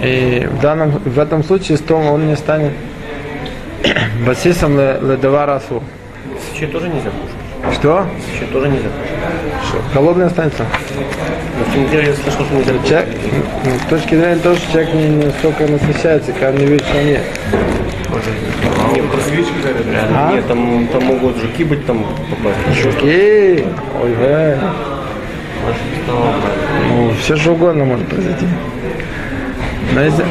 и 0.00 0.48
в, 0.50 0.60
данном, 0.60 0.90
в 0.90 1.18
этом 1.18 1.44
случае 1.44 1.78
стол 1.78 2.06
он 2.06 2.26
не 2.26 2.36
станет 2.36 2.72
басисом 4.26 4.76
ледовара 4.76 5.56
асур. 5.56 5.82
Свечи 6.50 6.66
тоже 6.66 6.88
нельзя 6.88 7.10
кушать. 7.10 7.74
Что? 7.74 8.06
Свечи 8.28 8.52
тоже 8.52 8.68
нельзя 8.68 8.88
Что? 9.68 9.78
Холодный 9.92 10.26
останется. 10.26 10.66
Но 11.58 11.64
в 11.64 11.90
деле 11.90 12.08
я 12.08 12.14
слышал, 12.14 12.44
что 12.44 12.54
нельзя 12.54 12.72
кушать. 12.72 12.88
Человек, 12.88 13.08
с 13.86 13.88
точки 13.88 14.14
зрения 14.14 14.36
того, 14.36 14.54
что 14.56 14.72
человек 14.72 14.94
не, 14.94 15.08
не 15.08 15.30
столько 15.30 15.66
насыщается, 15.66 16.32
когда 16.32 16.50
он 16.50 16.56
не 16.56 16.66
видит, 16.66 16.86
что 16.86 17.02
нет. 17.02 17.22
Нет, 18.92 19.10
просто 19.10 19.30
А? 20.14 20.32
Нет, 20.32 20.46
там, 20.46 20.88
там 20.88 21.04
могут 21.04 21.36
жуки 21.38 21.64
быть 21.64 21.84
там 21.86 22.04
попасть. 22.30 22.80
Жуки, 22.80 23.64
ой, 24.02 24.14
э. 24.18 24.58
Ну, 26.88 27.12
все 27.20 27.36
что 27.36 27.52
угодно 27.52 27.84
может 27.84 28.08
произойти. 28.08 28.46
Но 29.94 30.02
если... 30.02 30.24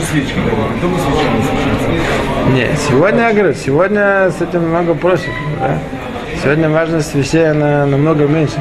Не, 2.53 2.67
сегодня, 2.87 3.27
я 3.27 3.33
говорю, 3.33 3.53
сегодня 3.53 4.31
с 4.31 4.41
этим 4.41 4.63
намного 4.63 4.93
проще. 4.93 5.29
Да? 5.59 5.77
Сегодня 6.41 6.69
важность 6.69 7.15
вещей 7.15 7.49
она 7.49 7.85
намного 7.85 8.27
меньше. 8.27 8.57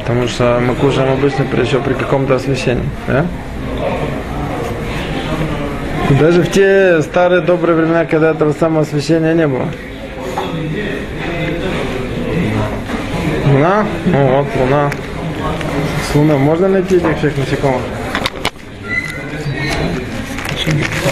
Потому 0.00 0.28
что 0.28 0.60
мы 0.60 0.74
кушаем 0.74 1.12
обычно 1.12 1.44
при, 1.44 1.62
еще 1.62 1.80
при 1.80 1.94
каком-то 1.94 2.36
освещении. 2.36 2.88
Да? 3.06 3.26
Даже 6.20 6.42
в 6.42 6.50
те 6.50 7.00
старые 7.02 7.40
добрые 7.40 7.76
времена, 7.76 8.04
когда 8.04 8.30
этого 8.30 8.52
самого 8.52 8.82
освещения 8.82 9.34
не 9.34 9.46
было. 9.46 9.66
Луна? 13.46 13.84
Ну 14.06 14.26
вот, 14.26 14.46
луна. 14.60 14.90
С 16.12 16.14
можно 16.14 16.68
найти 16.68 16.96
этих 16.96 17.18
всех 17.18 17.36
насекомых? 17.36 17.82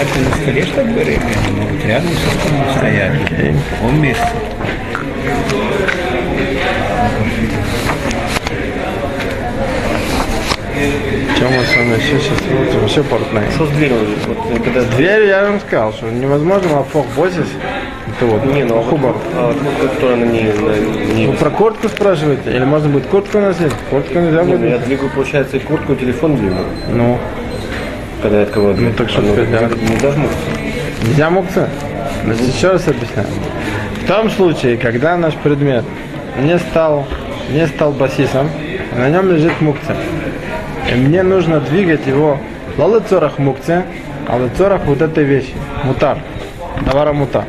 Это 0.00 0.20
на 0.20 0.36
столе, 0.36 0.64
что 0.64 0.82
ли, 0.82 0.94
рыбы? 1.02 1.22
Они 1.46 1.60
могут 1.60 1.84
рядом 1.84 2.10
со 2.10 2.30
столом 2.30 2.76
стоять. 2.76 3.12
В 3.12 3.70
каком 3.70 4.02
месте? 4.02 4.28
Чем 11.36 11.52
мы 11.52 11.64
с 11.64 11.76
вами 11.76 11.96
все 11.98 12.18
сейчас 12.18 12.38
смотрим? 12.38 12.88
Все 12.88 13.04
портные. 13.04 13.50
Что 13.50 13.66
с 13.66 13.70
дверью? 13.70 13.98
Вот, 14.26 14.62
когда 14.62 14.82
Дверь 14.82 15.26
я 15.26 15.44
вам 15.44 15.60
сказал, 15.60 15.92
что 15.92 16.10
невозможно 16.10 16.76
лапфок 16.76 17.06
босис. 17.16 17.46
Это 18.20 18.26
вот, 18.26 18.44
Не, 18.44 18.64
ну 18.64 18.78
а 18.78 18.82
хубар. 18.82 19.14
а 19.34 19.46
вот 19.46 19.56
куртка, 19.56 19.88
которая 19.94 20.16
на 20.16 20.24
ней, 20.24 20.44
на 20.52 21.14
ней 21.14 21.26
Вы 21.26 21.32
про 21.34 21.48
куртку 21.50 21.88
спрашиваете? 21.88 22.50
Или 22.50 22.64
можно 22.64 22.90
будет 22.90 23.06
куртку 23.06 23.38
носить? 23.38 23.72
Куртку 23.88 24.18
нельзя 24.18 24.42
Не, 24.42 24.56
ну 24.56 24.64
я 24.66 24.76
будет. 24.76 24.84
двигаю, 24.84 25.10
получается, 25.10 25.56
и 25.56 25.60
куртку, 25.60 25.94
и 25.94 25.96
телефон 25.96 26.36
двигаю, 26.36 26.66
Ну, 26.92 27.18
когда 28.20 28.38
я 28.38 28.42
открываю 28.42 28.74
дверь. 28.74 28.92
так 28.92 29.08
что 29.08 29.20
А, 29.20 29.22
ну? 29.22 29.34
Не 29.34 29.96
дожмутся. 30.00 30.36
нельзя 31.06 31.30
мукться. 31.30 31.68
Значит, 32.24 32.42
еще 32.54 32.72
раз 32.72 32.86
объясняю. 32.88 33.26
В 34.02 34.06
том 34.06 34.28
случае, 34.30 34.76
когда 34.76 35.16
наш 35.16 35.34
предмет 35.36 35.84
не 36.42 36.58
стал, 36.58 37.06
не 37.50 37.66
стал 37.68 37.92
басисом, 37.92 38.50
на 38.98 39.08
нем 39.08 39.30
лежит 39.32 39.58
мукция. 39.62 39.96
И 40.92 40.94
мне 40.94 41.22
нужно 41.22 41.60
двигать 41.60 42.06
его 42.06 42.38
лалыцорах 42.76 43.38
мукция, 43.38 43.86
а 44.28 44.36
лыцорах 44.36 44.82
вот 44.84 45.00
этой 45.00 45.24
вещи. 45.24 45.54
Мутар. 45.84 46.18
Товара 46.84 47.12
мутар. 47.14 47.44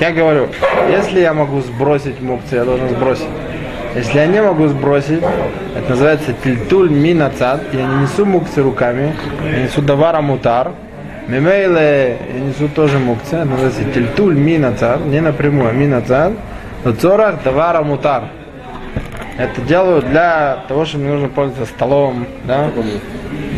Я 0.00 0.12
говорю, 0.12 0.48
если 0.88 1.20
я 1.20 1.34
могу 1.34 1.60
сбросить 1.60 2.20
мукцию, 2.20 2.60
я 2.60 2.64
должен 2.64 2.88
сбросить. 2.88 3.26
Если 3.96 4.18
я 4.18 4.26
не 4.26 4.40
могу 4.40 4.68
сбросить, 4.68 5.22
это 5.76 5.90
называется 5.90 6.32
тильтуль 6.44 6.88
минацад, 6.88 7.62
я 7.72 7.84
не 7.84 8.02
несу 8.02 8.24
мукцы 8.24 8.62
руками, 8.62 9.12
я 9.44 9.62
несу 9.64 9.82
давара 9.82 10.20
мутар, 10.20 10.70
мимейле 11.26 12.16
я 12.32 12.40
несу 12.40 12.68
тоже 12.68 12.98
мукцы, 13.00 13.36
это 13.36 13.46
называется 13.46 13.84
тильтуль 13.92 14.36
минацад, 14.36 15.04
не 15.06 15.20
напрямую, 15.20 15.70
а 15.70 15.72
минацад, 15.72 16.32
но 16.84 16.92
цорах 16.92 17.42
давара 17.42 17.82
мутар. 17.82 18.24
это 19.36 19.60
делаю 19.62 20.02
для 20.02 20.58
того, 20.68 20.84
что 20.84 20.98
мне 20.98 21.10
нужно 21.10 21.28
пользоваться 21.28 21.74
столом, 21.74 22.24
да? 22.44 22.70
Ну, 22.76 22.84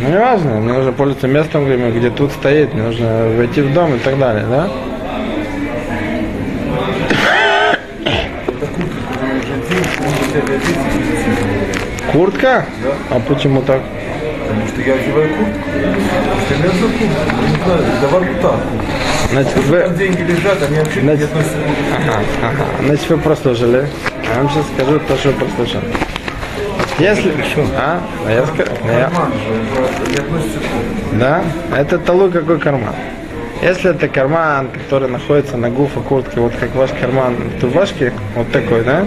не 0.08 0.18
важно, 0.18 0.52
мне 0.52 0.72
нужно 0.72 0.92
пользоваться 0.92 1.28
местом, 1.28 1.66
где, 1.66 1.76
где 1.90 2.08
тут 2.08 2.32
стоит, 2.32 2.72
мне 2.72 2.84
нужно 2.84 3.28
войти 3.36 3.60
в 3.60 3.74
дом 3.74 3.94
и 3.94 3.98
так 3.98 4.18
далее, 4.18 4.46
да? 4.48 4.68
Куртка? 12.12 12.64
А 13.10 13.20
почему 13.20 13.62
так? 13.62 13.80
Потому 14.46 14.66
что 14.68 14.80
я 14.82 14.94
одеваю 14.94 15.28
куртку. 15.36 15.60
Это 16.50 16.62
мясо 16.62 16.86
куртка. 16.98 17.22
Ну, 17.36 17.46
Не 17.48 17.64
знаю, 17.64 17.82
давай 18.00 18.20
вот 18.28 18.40
так. 18.40 18.60
Значит, 19.30 19.54
Там 19.54 19.62
вы, 19.64 19.96
деньги 19.96 20.22
лежат, 20.22 20.62
они 20.62 20.78
вообще 20.78 20.96
не 20.96 21.02
Значит- 21.02 21.24
относятся 21.30 21.56
к 21.56 21.64
куртке. 21.66 21.84
ага, 22.08 22.22
ага. 22.48 22.64
Значит, 22.86 23.10
вы 23.10 23.16
прослушали. 23.18 23.88
Я 24.28 24.38
вам 24.42 24.50
сейчас 24.50 24.64
скажу 24.76 25.00
то, 25.00 25.16
что 25.16 25.28
вы 25.30 25.34
прослушали. 25.34 25.84
Если... 26.98 27.32
А? 27.76 28.00
А 28.26 28.32
я 28.32 28.46
скажу. 28.46 28.70
Я... 28.86 29.10
Не. 31.12 31.18
Да? 31.18 31.42
Это 31.76 31.98
талуй 31.98 32.30
какой 32.30 32.58
карман. 32.58 32.94
Если 33.62 33.90
это 33.90 34.08
карман, 34.08 34.68
который 34.72 35.08
находится 35.08 35.56
на 35.56 35.70
гуфа 35.70 36.00
куртки, 36.00 36.38
вот 36.38 36.52
как 36.58 36.74
ваш 36.74 36.90
карман 36.98 37.36
в 37.58 37.62
рубашке, 37.62 38.12
вот 38.34 38.50
такой, 38.52 38.82
да? 38.84 39.06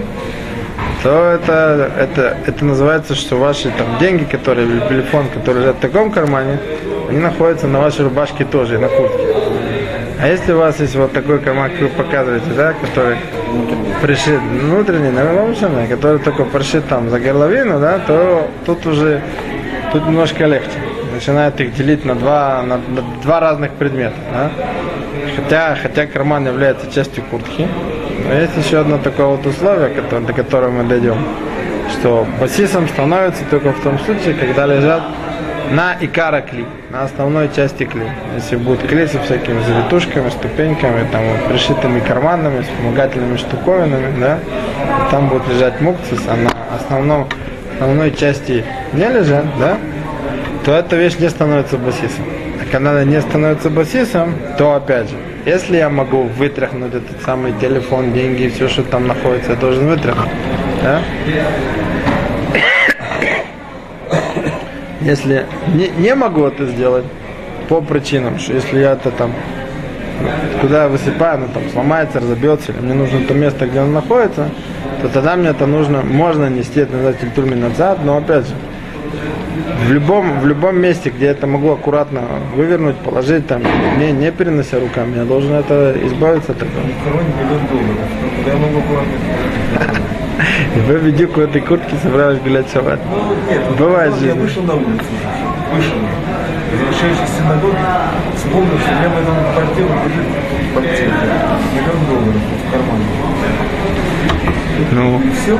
То 1.02 1.30
это, 1.32 1.90
это, 1.98 2.36
это 2.46 2.64
называется, 2.64 3.14
что 3.14 3.36
ваши 3.36 3.70
там 3.70 3.98
деньги, 4.00 4.24
которые, 4.24 4.66
или 4.66 4.80
телефон, 4.88 5.28
который 5.28 5.60
лежат 5.60 5.76
в 5.76 5.80
таком 5.80 6.10
кармане, 6.10 6.58
они 7.08 7.18
находятся 7.18 7.66
на 7.66 7.80
вашей 7.80 8.04
рубашке 8.04 8.44
тоже, 8.44 8.76
и 8.76 8.78
на 8.78 8.88
куртке. 8.88 9.24
А 10.20 10.28
если 10.28 10.52
у 10.52 10.58
вас 10.58 10.80
есть 10.80 10.96
вот 10.96 11.12
такой 11.12 11.38
карман, 11.40 11.70
как 11.70 11.80
вы 11.80 11.88
показываете, 11.88 12.46
да, 12.56 12.72
который 12.72 13.18
пришит 14.00 14.40
внутренний, 14.40 15.10
наверное, 15.10 15.86
который 15.86 16.18
только 16.18 16.44
пришит 16.44 16.86
там 16.88 17.10
за 17.10 17.20
горловину, 17.20 17.80
да, 17.80 17.98
то 17.98 18.48
тут 18.64 18.86
уже 18.86 19.20
тут 19.92 20.06
немножко 20.06 20.46
легче. 20.46 20.78
Начинают 21.12 21.60
их 21.60 21.74
делить 21.74 22.04
на 22.04 22.14
два, 22.14 22.62
на, 22.62 22.76
на 22.76 23.02
два 23.22 23.40
разных 23.40 23.72
предмета. 23.72 24.16
Да? 24.32 24.50
Хотя, 25.36 25.76
хотя 25.80 26.06
карман 26.06 26.46
является 26.46 26.90
частью 26.90 27.22
куртки. 27.24 27.68
Но 28.26 28.34
есть 28.34 28.56
еще 28.56 28.78
одно 28.78 28.98
такое 28.98 29.26
вот 29.26 29.46
условие, 29.46 29.90
до 29.90 30.32
которого 30.32 30.70
мы 30.70 30.84
дойдем, 30.84 31.18
что 31.90 32.26
басисом 32.40 32.88
становится 32.88 33.44
только 33.50 33.72
в 33.72 33.80
том 33.82 33.98
случае, 34.00 34.34
когда 34.34 34.66
лежат 34.66 35.02
на 35.70 35.96
икара 36.00 36.40
кли, 36.40 36.66
на 36.90 37.02
основной 37.02 37.50
части 37.54 37.84
кли. 37.84 38.06
Если 38.36 38.56
будут 38.56 38.86
клей 38.86 39.08
со 39.08 39.18
всякими 39.20 39.62
завитушками, 39.62 40.28
ступеньками, 40.30 41.06
там, 41.10 41.22
вот, 41.24 41.48
пришитыми 41.48 42.00
карманами, 42.00 42.62
вспомогательными 42.62 43.36
штуковинами, 43.36 44.20
да, 44.20 44.38
там 45.10 45.28
будут 45.28 45.48
лежать 45.48 45.80
мукцис, 45.80 46.20
а 46.28 46.36
на 46.36 46.50
основном, 46.76 47.28
основной 47.74 48.12
части 48.12 48.64
не 48.92 49.08
лежат, 49.08 49.44
да, 49.58 49.76
то 50.64 50.72
эта 50.72 50.96
вещь 50.96 51.18
не 51.18 51.28
становится 51.28 51.78
басисом. 51.78 52.24
А 52.74 52.78
она 52.78 53.04
не 53.04 53.20
становится 53.20 53.70
басисом, 53.70 54.34
то 54.58 54.74
опять 54.74 55.08
же, 55.08 55.14
если 55.46 55.76
я 55.76 55.88
могу 55.88 56.24
вытряхнуть 56.24 56.92
этот 56.92 57.22
самый 57.24 57.52
телефон, 57.60 58.12
деньги 58.12 58.42
и 58.42 58.50
все, 58.50 58.66
что 58.66 58.82
там 58.82 59.06
находится, 59.06 59.52
я 59.52 59.56
должен 59.56 59.86
вытряхнуть. 59.86 60.32
Да? 60.82 61.00
Если 65.02 65.46
не, 65.72 65.86
не 66.02 66.16
могу 66.16 66.46
это 66.46 66.66
сделать 66.66 67.04
по 67.68 67.80
причинам, 67.80 68.40
что 68.40 68.54
если 68.54 68.80
я 68.80 68.92
это 68.92 69.12
там 69.12 69.32
куда 70.60 70.84
я 70.84 70.88
высыпаю, 70.88 71.34
оно 71.34 71.48
там 71.48 71.68
сломается, 71.70 72.20
разобьется, 72.20 72.72
или 72.72 72.80
мне 72.80 72.94
нужно 72.94 73.20
то 73.20 73.34
место, 73.34 73.66
где 73.66 73.80
оно 73.80 73.92
находится, 73.92 74.48
то 75.02 75.08
тогда 75.08 75.36
мне 75.36 75.50
это 75.50 75.66
нужно, 75.66 76.02
можно 76.02 76.48
нести 76.48 76.80
это 76.80 76.96
назад 76.96 77.54
назад, 77.54 77.98
но 78.04 78.16
опять 78.16 78.48
же, 78.48 78.54
в 79.86 79.92
любом, 79.92 80.40
в 80.40 80.46
любом 80.46 80.80
месте, 80.80 81.10
где 81.10 81.26
это 81.26 81.46
могу 81.46 81.70
аккуратно 81.72 82.22
вывернуть, 82.54 82.96
положить, 82.96 83.46
там, 83.46 83.62
не, 83.98 84.12
не 84.12 84.30
перенося 84.32 84.80
руками, 84.80 85.16
я 85.16 85.24
должен 85.24 85.52
это 85.54 85.94
избавиться 86.04 86.52
от 86.52 86.58
этого. 86.58 86.80
Ну, 86.82 86.90
И 90.76 90.80
вы 90.86 90.98
в 90.98 91.04
видюку 91.04 91.40
этой 91.40 91.60
куртки 91.60 91.94
собрались 92.02 92.40
гулять 92.40 92.70
шаббат. 92.72 93.00
Ну, 93.10 93.52
нет, 93.52 93.62
Бывает 93.78 94.10
вот 94.12 94.20
же. 94.20 94.26
Я 94.26 94.34
вышел 94.34 94.62
на 94.62 94.74
улицу. 94.74 95.04
Вышел. 95.74 95.96
Возвращаюсь 96.72 97.18
из 97.24 97.38
синагоги, 97.38 97.76
вспомнил, 98.36 98.78
что 98.78 98.90
у 98.90 98.98
меня 98.98 99.08
в 99.08 99.18
этом 99.22 99.36
пальте 99.54 99.82
лежит 99.82 100.26
пальте. 100.74 101.04
Миллион 101.74 102.06
долларов 102.08 102.42
в 102.66 102.72
кармане. 102.72 103.04
Ну, 104.92 105.20
И 105.20 105.30
все. 105.30 105.58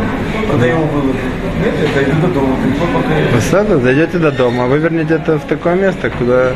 Его 0.53 0.85
выложу. 0.87 1.19
Нет, 1.65 1.75
я 1.83 1.95
дойду 1.95 2.27
до 2.27 2.35
дома. 2.35 2.57
Пришло 2.63 2.87
пока 2.95 3.15
я... 3.17 3.77
вы 3.77 3.83
дойдете 3.83 4.19
до 4.19 4.31
дома, 4.33 4.67
вывернете 4.67 5.15
это 5.15 5.39
в 5.39 5.45
такое 5.45 5.75
место, 5.75 6.11
куда 6.11 6.53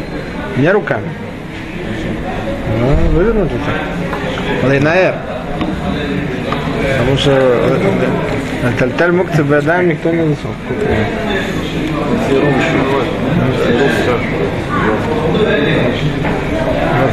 не 0.57 0.70
руками. 0.70 1.09
Ну, 2.81 2.94
вывернуть 3.16 3.51
это. 3.51 4.68
Лейнаэр. 4.68 5.14
Потому 6.98 7.16
что 7.18 7.31
э, 7.33 8.72
Тальталь 8.79 9.12
мукцы 9.12 9.42
бедаем 9.42 9.88
никто 9.88 10.11
не 10.11 10.22
несет. 10.22 10.46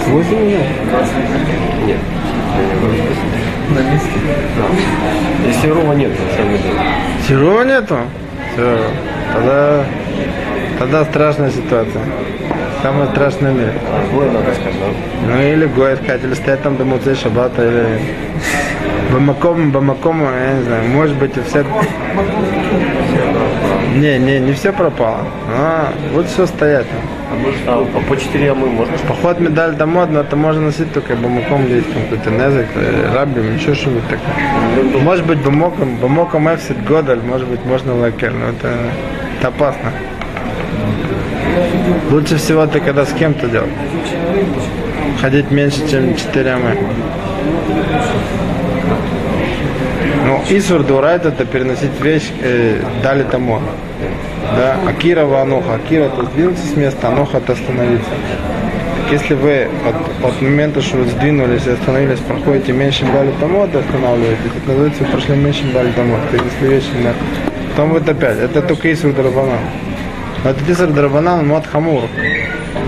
28 0.06 0.48
уже? 0.48 0.60
На 3.70 3.80
месте. 3.80 4.10
Если 5.48 5.70
рова 5.70 5.94
нет, 5.94 6.12
то 6.16 6.34
что 6.34 6.44
мы 6.44 6.58
делаем? 6.58 7.06
Серова 7.28 7.64
нету? 7.64 7.98
Все. 8.54 8.78
Тогда, 9.34 9.84
тогда 10.80 11.06
страшная 11.06 11.50
ситуация. 11.50 12.02
Самая 12.84 13.08
страшная 13.08 13.52
в 13.52 13.56
мире. 13.56 13.74
Гой 14.14 14.28
надо 14.28 14.54
сказать, 14.54 14.74
да? 14.80 15.34
Ну 15.34 15.42
или 15.42 15.66
гой 15.66 15.96
искать, 15.96 16.24
или 16.24 16.34
стоять 16.36 16.62
там 16.62 16.78
до 16.78 16.86
муцей 16.86 17.16
шабата, 17.16 17.68
или 17.68 18.00
бамаком, 19.12 19.72
бамаком, 19.72 20.22
я 20.22 20.54
не 20.54 20.64
знаю, 20.64 20.84
может 20.90 21.16
быть 21.18 21.36
и 21.36 21.42
все... 21.42 21.66
Не, 23.96 24.20
не, 24.20 24.40
не 24.40 24.54
все 24.54 24.72
пропало. 24.72 25.20
А, 25.50 25.92
вот 26.14 26.28
все 26.28 26.46
стоять. 26.46 26.86
А, 27.68 27.86
по- 27.86 28.00
по 28.02 28.18
4 28.18 28.46
ямы 28.46 28.68
можно? 28.68 28.94
Поход 29.08 29.40
медаль 29.40 29.74
домой, 29.76 30.08
но 30.10 30.22
это 30.22 30.36
можно 30.36 30.62
носить 30.62 30.94
только 30.94 31.16
бамаком, 31.16 31.68
есть 31.68 31.92
там 31.94 32.04
какой-то 32.04 32.32
незик, 32.32 32.68
э, 32.76 33.12
рабим, 33.14 33.56
еще 33.56 33.74
что-нибудь 33.74 34.04
такое. 34.04 35.02
Может 35.02 35.26
быть 35.26 35.40
бамоком, 35.40 35.96
бамоком 35.98 36.48
эфсит 36.54 36.84
годаль, 36.86 37.20
может 37.22 37.48
быть 37.48 37.64
можно 37.66 37.96
лакер, 37.96 38.34
но 38.34 38.50
это, 38.50 38.74
это 39.40 39.48
опасно. 39.48 39.92
Лучше 42.12 42.38
всего 42.38 42.66
ты 42.68 42.80
когда 42.80 43.06
с 43.06 43.14
кем-то 43.14 43.48
делать. 43.48 43.70
Ходить 45.22 45.52
меньше, 45.52 45.88
чем 45.90 46.16
4 46.16 46.52
амы. 46.52 46.78
Ну, 50.26 50.42
Исур 50.50 50.84
Дурайт 50.84 51.26
это 51.26 51.46
переносить 51.46 52.00
вещь 52.02 52.32
э, 52.42 52.82
дали 53.04 53.24
тому. 53.24 53.60
Да, 54.56 54.78
Акира 54.88 55.26
Вануха. 55.26 55.76
Акира 55.76 56.04
это 56.06 56.26
сдвинуться 56.26 56.66
с 56.66 56.76
места, 56.76 57.08
Ануха 57.08 57.38
это 57.38 57.54
остановиться. 57.54 58.10
Если 59.12 59.36
вы 59.36 59.68
от, 59.86 60.26
от 60.26 60.42
момента, 60.42 60.82
что 60.82 60.98
вы 60.98 61.06
сдвинулись 61.06 61.68
и 61.68 61.72
остановились, 61.72 62.20
проходите 62.20 62.72
меньше 62.72 63.06
дали 63.06 63.32
тому, 63.40 63.68
то 63.68 63.80
останавливаетесь. 63.80 64.52
Это 64.58 64.68
называется, 64.68 65.04
вы 65.04 65.10
прошли 65.12 65.36
меньше 65.36 65.64
дали 65.74 65.92
тому. 65.92 66.18
То 66.32 66.38
если 66.38 66.68
вещи 66.68 66.90
на... 67.04 67.14
Потом 67.70 67.90
вот 67.90 68.08
опять. 68.08 68.40
Это 68.40 68.62
только 68.62 68.92
Исур 68.92 69.12
Дарабанан. 69.14 69.60
Но 70.44 70.50
это 70.50 70.72
Исур 70.72 70.88
Дарабанан 70.88 71.48
Мот 71.48 71.68
Хамур. 71.68 72.04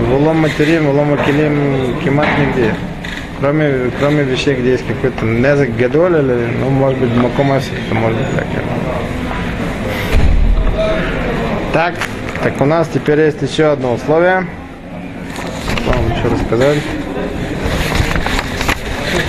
В 0.00 0.14
улом 0.14 0.38
материм, 0.38 0.86
в 0.86 0.90
улом 0.90 1.14
акилим 1.14 1.98
кемат 2.02 2.26
нигде. 2.38 2.74
Кроме, 3.38 3.90
кроме 4.00 4.24
вещей, 4.24 4.54
где 4.56 4.72
есть 4.72 4.86
какой-то 4.86 5.24
незак 5.24 5.76
гадоль 5.76 6.16
или, 6.16 6.48
ну, 6.60 6.70
может 6.70 6.98
быть, 6.98 7.14
макомаси, 7.14 7.70
это 7.86 7.94
может 7.94 8.18
быть 8.18 8.34
так. 8.34 8.46
Так, 11.72 11.94
так 12.42 12.60
у 12.60 12.64
нас 12.64 12.88
теперь 12.92 13.20
есть 13.20 13.42
еще 13.42 13.66
одно 13.66 13.94
условие. 13.94 14.46
Что 15.82 15.92
вам 15.92 16.10
еще 16.10 16.28
рассказать? 16.28 16.78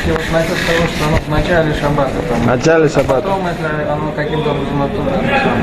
Вот 0.10 0.20
насчет 0.32 0.50
того, 0.50 0.88
что 0.96 1.08
оно 1.08 1.18
в 1.18 1.30
начале 1.30 1.74
шаббата. 1.74 2.12
Там, 2.28 2.42
В 2.42 2.46
начале 2.48 2.90
шаббата. 2.90 3.22
Потом, 3.22 3.46
если 3.48 3.92
оно 3.92 4.12
каким-то 4.12 4.52
образом 4.52 4.82
оттуда. 4.82 5.12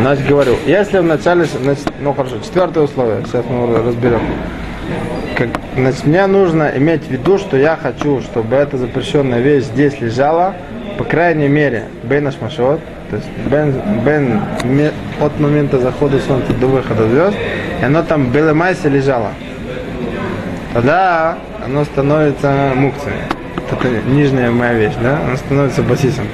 Значит, 0.00 0.26
говорю, 0.26 0.56
если 0.66 0.98
в 0.98 1.04
начале, 1.04 1.44
значит, 1.44 1.92
ну 2.00 2.12
хорошо, 2.14 2.38
четвертое 2.38 2.84
условие, 2.84 3.24
сейчас 3.26 3.44
мы 3.48 3.82
разберем. 3.82 4.20
Как, 5.36 5.48
значит, 5.76 6.06
мне 6.06 6.26
нужно 6.26 6.72
иметь 6.76 7.04
в 7.04 7.10
виду, 7.10 7.38
что 7.38 7.56
я 7.56 7.76
хочу, 7.76 8.20
чтобы 8.22 8.56
эта 8.56 8.78
запрещенная 8.78 9.40
вещь 9.40 9.64
здесь 9.64 10.00
лежала, 10.00 10.54
по 10.96 11.04
крайней 11.04 11.48
мере, 11.48 11.84
бен 12.04 12.26
ашмашот, 12.26 12.80
то 13.10 13.16
есть 13.16 13.28
бен, 13.50 13.74
бен 14.04 14.40
от 15.20 15.38
момента 15.38 15.78
захода 15.78 16.18
солнца 16.20 16.52
до 16.54 16.66
выхода 16.66 17.08
звезд, 17.08 17.36
и 17.80 17.84
оно 17.84 18.02
там 18.02 18.30
в 18.30 18.52
майсе 18.54 18.88
лежало. 18.88 19.30
Тогда 20.72 21.36
оно 21.64 21.84
становится 21.84 22.72
мукцией. 22.74 23.16
Это 23.70 23.88
нижняя 24.08 24.50
моя 24.50 24.74
вещь, 24.74 24.94
да? 25.02 25.20
Она 25.26 25.36
становится 25.36 25.82
басисом. 25.82 26.26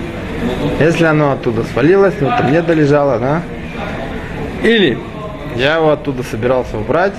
Если 0.78 1.04
оно 1.04 1.32
оттуда 1.32 1.64
свалилось, 1.64 2.14
ну 2.20 2.28
там 2.28 2.52
не 2.52 2.62
долежало, 2.62 3.18
да? 3.18 3.42
Или 4.62 4.98
я 5.56 5.76
его 5.76 5.90
оттуда 5.90 6.22
собирался 6.22 6.78
убрать 6.78 7.14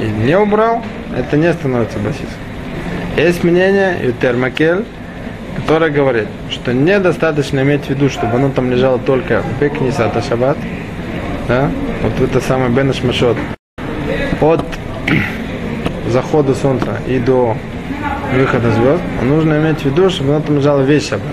и 0.00 0.06
не 0.06 0.36
убрал, 0.36 0.82
это 1.16 1.36
не 1.36 1.52
становится 1.52 1.98
басисом. 1.98 2.26
Есть 3.16 3.44
мнение 3.44 3.96
Ютер 4.02 4.36
Макель, 4.36 4.84
которое 5.56 5.90
говорит, 5.90 6.28
что 6.48 6.72
недостаточно 6.72 7.60
иметь 7.60 7.84
в 7.84 7.90
виду, 7.90 8.08
чтобы 8.08 8.36
оно 8.36 8.50
там 8.50 8.70
лежало 8.70 8.98
только 8.98 9.42
в 9.42 9.60
Бекнисата 9.60 10.22
Шаббат, 10.22 10.56
да? 11.48 11.70
вот 12.02 12.12
в 12.12 12.24
это 12.24 12.40
самое 12.40 12.70
Бенеш 12.70 13.02
Машот, 13.02 13.36
от 14.40 14.64
захода 16.08 16.54
солнца 16.54 16.96
и 17.06 17.18
до 17.18 17.56
выхода 18.34 18.70
звезд, 18.70 19.02
нужно 19.22 19.58
иметь 19.58 19.80
в 19.80 19.84
виду, 19.84 20.08
чтобы 20.08 20.36
оно 20.36 20.40
там 20.40 20.56
лежало 20.56 20.80
весь 20.82 21.08
шаббат. 21.08 21.26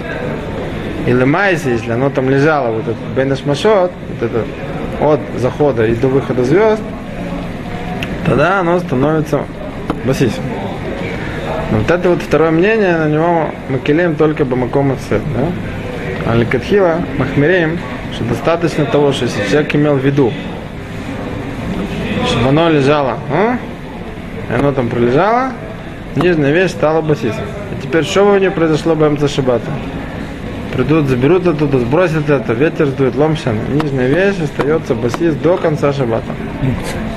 Или 1.05 1.23
майси, 1.23 1.69
если 1.69 1.91
оно 1.91 2.09
там 2.09 2.29
лежало, 2.29 2.73
вот 2.73 2.81
этот 2.81 2.97
Бенеш 3.15 3.45
Машот, 3.45 3.91
вот 4.09 4.29
это 4.29 4.43
от 4.99 5.19
захода 5.37 5.85
и 5.85 5.95
до 5.95 6.07
выхода 6.07 6.43
звезд, 6.43 6.81
тогда 8.27 8.59
оно 8.59 8.77
становится 8.79 9.41
басисом. 10.05 10.43
Но 11.71 11.79
вот 11.79 11.89
это 11.89 12.09
вот 12.09 12.21
второе 12.21 12.51
мнение, 12.51 12.97
на 12.97 13.09
него 13.09 13.49
мы 13.69 13.79
килеем 13.79 14.15
только 14.15 14.45
бамаком 14.45 14.95
да? 15.09 16.31
А 16.31 16.35
Ликатхила 16.35 17.01
махмиреем, 17.17 17.79
что 18.13 18.25
достаточно 18.25 18.85
того, 18.85 19.13
что 19.13 19.25
если 19.25 19.49
человек 19.49 19.73
имел 19.75 19.95
в 19.95 20.05
виду, 20.05 20.31
чтобы 22.27 22.49
оно 22.49 22.69
лежало, 22.69 23.17
а? 23.31 23.57
и 24.49 24.53
оно 24.53 24.73
там 24.73 24.89
пролежало, 24.89 25.51
нижняя 26.15 26.51
вещь 26.51 26.71
стала 26.71 27.01
басисом. 27.01 27.45
И 27.77 27.81
теперь 27.81 28.03
что 28.03 28.23
у 28.23 28.37
нее 28.37 28.51
произошло 28.51 28.95
бы 28.95 29.17
за 29.17 29.27
шабата? 29.29 29.71
Придут, 30.73 31.07
заберут 31.07 31.47
оттуда, 31.47 31.79
сбросят 31.79 32.29
это, 32.29 32.53
ветер 32.53 32.87
сдует, 32.87 33.15
ломшан. 33.15 33.57
Нижняя 33.69 34.07
вещь 34.07 34.39
остается 34.43 34.93
басис 34.95 35.33
до 35.35 35.57
конца 35.57 35.91
шабата. 35.93 36.25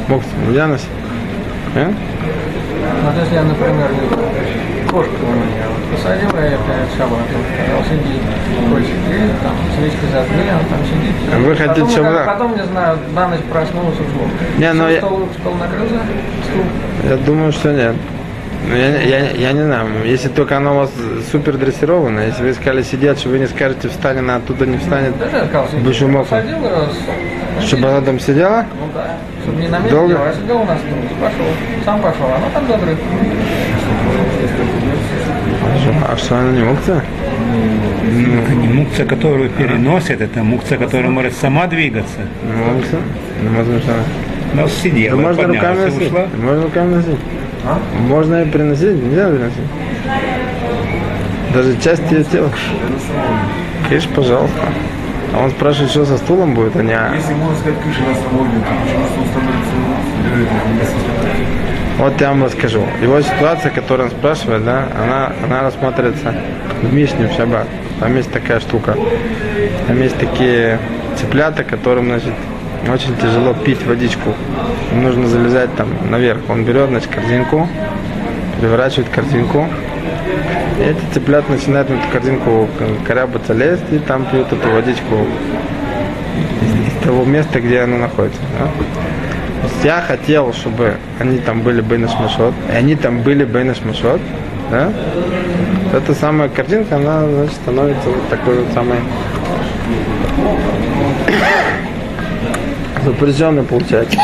Мукция, 0.08 0.32
нельзя 0.46 0.66
носить. 0.66 0.88
А? 1.74 1.92
Вот 3.04 3.14
если 3.22 3.34
я, 3.34 3.42
например, 3.42 3.88
кошку 4.90 5.12
у 5.26 5.32
меня 5.32 5.64
вот 5.68 5.96
посадила 5.96 6.40
я 6.42 6.56
перед 6.58 6.90
шабатом, 6.96 7.40
сказал, 7.54 7.82
сиди, 7.84 8.18
кошек, 8.70 8.96
там 9.42 9.52
свечку 9.76 10.06
зажгли, 10.12 10.50
он 10.50 10.66
там 10.66 10.84
сидит. 10.86 11.46
Вы 11.46 11.54
хотите, 11.56 11.80
потом, 11.80 11.90
чтобы- 11.90 12.22
Потом, 12.26 12.56
не 12.56 12.64
знаю, 12.64 12.98
на 13.14 13.28
ночь 13.28 13.40
проснулся, 13.52 14.00
уснул. 14.02 14.28
Не, 14.58 14.72
Всё, 14.72 14.88
я- 14.88 14.98
стол, 14.98 15.28
стол 15.38 15.54
накрылся, 15.54 16.00
стул. 16.48 16.62
Я 17.10 17.16
думаю, 17.18 17.52
что 17.52 17.72
нет. 17.72 17.94
Ну, 18.68 18.76
Я, 18.76 19.00
я, 19.02 19.30
я 19.30 19.52
не 19.52 19.62
знаю, 19.64 19.86
если 20.04 20.28
только 20.28 20.56
оно 20.58 20.74
у 20.74 20.78
вас 20.80 20.90
супер 21.32 21.56
дрессировано, 21.56 22.20
если 22.20 22.42
вы 22.42 22.52
сказали 22.54 22.82
сидеть, 22.82 23.18
что 23.18 23.30
вы 23.30 23.38
не 23.38 23.46
скажете 23.48 23.88
встань, 23.88 24.18
она 24.18 24.36
оттуда 24.36 24.66
не 24.66 24.76
встанет, 24.78 25.14
ее, 26.44 26.88
с- 27.60 27.66
чтобы 27.66 27.88
она 27.88 28.00
там 28.02 28.20
сидела, 28.20 28.66
Ну 28.78 28.86
да, 28.94 29.16
чтобы 29.42 29.62
не 29.62 29.68
на 29.68 29.78
месте 29.78 29.90
Долго? 29.94 30.08
делал, 30.14 30.24
а 30.28 30.34
сидел 30.34 30.56
у 30.60 30.64
нас, 30.64 30.78
ну, 30.90 30.96
пошел, 31.20 31.46
сам 31.84 32.00
пошел, 32.00 32.26
оно 32.26 32.46
там 32.52 32.66
задрыт. 32.68 32.98
а 36.08 36.16
что 36.16 36.36
она 36.38 36.50
не 36.52 36.62
мукция? 36.62 37.02
Это 38.42 38.52
не 38.54 38.68
мукция, 38.68 39.06
которую 39.06 39.50
переносит, 39.50 40.20
это 40.20 40.42
мукция, 40.42 40.78
которая 40.78 41.10
может 41.10 41.34
сама 41.34 41.66
двигаться. 41.66 42.20
Не 42.44 42.72
мукция? 42.74 43.00
Ну, 43.42 43.80
что 43.80 43.92
она- 43.94 44.02
Но 44.52 44.62
Да 44.64 44.68
сидела, 44.68 45.16
можно 45.16 45.42
руками 45.44 45.58
поднялась 45.58 45.92
и 45.92 45.96
носить. 45.96 46.08
ушла. 46.12 46.26
Можно 46.36 46.62
руками 46.62 46.94
носить. 46.94 47.18
Можно 48.08 48.42
и 48.42 48.50
приносить, 48.50 49.02
нельзя 49.02 49.28
приносить. 49.28 49.68
Даже 51.54 51.76
часть 51.80 52.10
ее 52.10 52.24
тела. 52.24 52.50
Киш, 53.88 54.06
пожалуйста. 54.08 54.60
А 55.32 55.44
он 55.44 55.50
спрашивает, 55.50 55.90
что 55.90 56.04
со 56.04 56.16
стулом 56.16 56.54
будет, 56.54 56.74
а 56.76 56.82
не... 56.82 56.92
а- 56.92 57.12
Если 57.14 57.34
можно 57.34 57.56
сказать, 57.58 57.80
крыша 57.82 58.00
на 58.00 58.14
самом 58.14 58.50
деле, 58.50 58.62
то 58.64 58.72
почему 58.82 59.04
стул 59.06 59.24
становится 59.30 60.90
Вот 61.98 62.20
я 62.20 62.28
вам 62.30 62.44
расскажу. 62.44 62.82
Его 63.02 63.20
ситуация, 63.20 63.70
которую 63.70 64.06
он 64.08 64.10
спрашивает, 64.12 64.64
да, 64.64 64.88
она, 65.00 65.32
она 65.44 65.62
рассматривается 65.62 66.34
в 66.82 66.92
Мишне 66.92 67.28
в 67.28 67.32
Шаббат. 67.32 67.66
Там 68.00 68.16
есть 68.16 68.32
такая 68.32 68.58
штука. 68.60 68.96
Там 69.86 70.00
есть 70.00 70.16
такие 70.18 70.78
цыплята, 71.16 71.62
которым, 71.62 72.06
значит, 72.06 72.32
очень 72.88 73.16
тяжело 73.16 73.54
пить 73.54 73.84
водичку. 73.86 74.34
Им 74.92 75.02
нужно 75.02 75.26
залезать 75.26 75.74
там 75.76 75.88
наверх. 76.10 76.40
Он 76.48 76.64
берет, 76.64 76.88
значит, 76.88 77.10
корзинку, 77.10 77.68
переворачивает 78.60 79.08
корзинку. 79.10 79.66
И 80.78 80.82
эти 80.82 81.00
цыплят 81.12 81.48
начинают 81.48 81.90
на 81.90 81.94
эту 81.94 82.08
корзинку 82.12 82.68
корябаться, 83.06 83.52
лезть, 83.52 83.84
и 83.92 83.98
там 83.98 84.24
пьют 84.26 84.52
эту 84.52 84.70
водичку 84.70 85.26
из, 86.62 86.88
из 86.88 87.04
того 87.04 87.24
места, 87.24 87.60
где 87.60 87.80
она 87.80 87.98
находится. 87.98 88.40
да. 88.58 88.70
Я 89.84 90.00
хотел, 90.00 90.52
чтобы 90.52 90.94
они 91.18 91.38
там 91.38 91.60
были 91.60 91.80
Бейнаш 91.80 92.12
Машот, 92.18 92.54
и 92.70 92.76
они 92.76 92.96
там 92.96 93.22
были 93.22 93.44
Бейнаш 93.44 93.82
Машот, 93.82 94.20
да? 94.70 94.92
Эта 95.92 96.14
самая 96.14 96.48
картинка, 96.48 96.96
она, 96.96 97.26
значит, 97.26 97.54
становится 97.54 98.08
вот 98.08 98.28
такой 98.28 98.62
вот 98.62 98.72
самой 98.72 98.98
получается. 103.64 104.18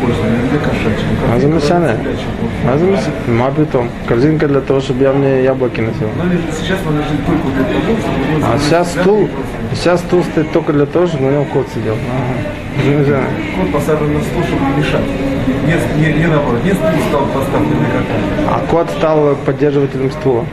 Курс, 0.00 0.16
не 0.52 0.58
кошачий. 0.58 1.06
А 1.32 1.38
замешанная? 1.38 1.98
А 2.68 2.78
замешанная? 2.78 3.12
Ма 3.28 3.50
питом. 3.50 3.88
Корзинка 4.06 4.46
для 4.46 4.60
того, 4.60 4.80
чтобы 4.80 5.02
я 5.02 5.12
в 5.12 5.18
ней 5.18 5.42
яблоки 5.44 5.80
носил. 5.80 6.08
Она 6.20 6.32
лежит, 6.32 6.52
сейчас 6.60 6.78
она 6.86 6.98
лежит 7.00 7.24
только 7.26 7.48
для 7.48 7.64
того, 7.64 7.98
чтобы 7.98 8.16
у 8.16 8.38
него 8.38 8.46
А 8.52 8.58
сейчас 8.58 8.92
стул, 8.92 9.28
сейчас 9.74 10.00
стул 10.00 10.22
стоит 10.24 10.52
только 10.52 10.72
для 10.72 10.86
того, 10.86 11.06
чтобы 11.06 11.24
на 11.24 11.30
нем 11.30 11.44
кот 11.46 11.66
сидел. 11.74 11.94
Ага. 11.94 13.22
Кот 13.56 13.72
посажен 13.72 14.12
на 14.12 14.20
стул, 14.20 14.42
чтобы 14.44 14.62
не 14.66 14.76
мешать. 14.78 15.06
Не, 15.66 16.02
не, 16.02 16.18
не 16.18 16.26
наоборот, 16.26 16.62
не 16.64 16.72
стул 16.72 16.88
стал 17.08 17.26
поставлен 17.26 17.78
на 17.78 17.86
как 17.86 18.04
А 18.48 18.66
кот 18.70 18.90
стал 18.90 19.36
поддерживателем 19.46 20.10
стула. 20.10 20.44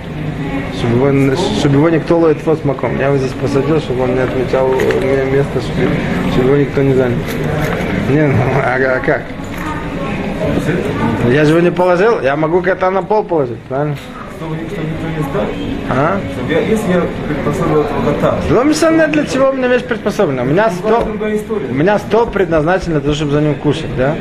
Чтобы 0.83 1.07
его, 1.07 1.35
чтобы 1.35 1.75
его 1.75 1.89
никто 1.89 2.17
ловит 2.17 2.39
фосмаком. 2.39 2.99
Я 2.99 3.07
его 3.07 3.17
здесь 3.17 3.31
посадил, 3.31 3.79
чтобы 3.79 4.03
он 4.03 4.15
не 4.15 4.19
отмечал 4.19 4.67
мне 4.67 5.23
место, 5.31 5.61
чтобы, 5.61 5.89
чтобы 6.33 6.47
его 6.49 6.57
никто 6.57 6.81
не 6.81 6.93
занял. 6.93 7.17
Не, 8.09 8.27
ну, 8.27 8.35
а, 8.63 8.75
а 8.75 8.99
как? 8.99 9.21
Я 11.31 11.45
же 11.45 11.51
его 11.51 11.61
не 11.61 11.71
положил, 11.71 12.19
я 12.19 12.35
могу 12.35 12.61
кота 12.61 12.91
на 12.91 13.01
пол 13.01 13.23
положить, 13.23 13.59
правильно? 13.69 13.95
Чтобы 14.37 14.57
никто, 14.57 14.75
никто 14.75 15.07
не 15.07 15.31
знал. 15.31 15.45
А? 15.89 16.19
Чтобы 16.33 16.51
я, 16.51 16.59
если 16.59 16.91
я 16.91 17.01
предпоставил 17.27 17.81
этого 17.81 18.13
кота, 18.13 18.39
Ломисанная 18.51 19.07
для 19.07 19.25
чего 19.25 19.51
у 19.51 19.53
меня 19.53 19.69
вещь 19.69 19.83
приспособлена? 19.83 20.41
У 20.41 20.45
меня 20.45 20.65
это 20.65 20.75
стол, 20.75 21.07
у 21.69 21.73
меня 21.73 21.97
стол 21.97 22.25
предназначен 22.27 22.91
для 22.91 22.99
того, 22.99 23.13
чтобы 23.13 23.31
за 23.31 23.39
ним 23.39 23.55
кушать, 23.55 23.95
да? 23.97 24.17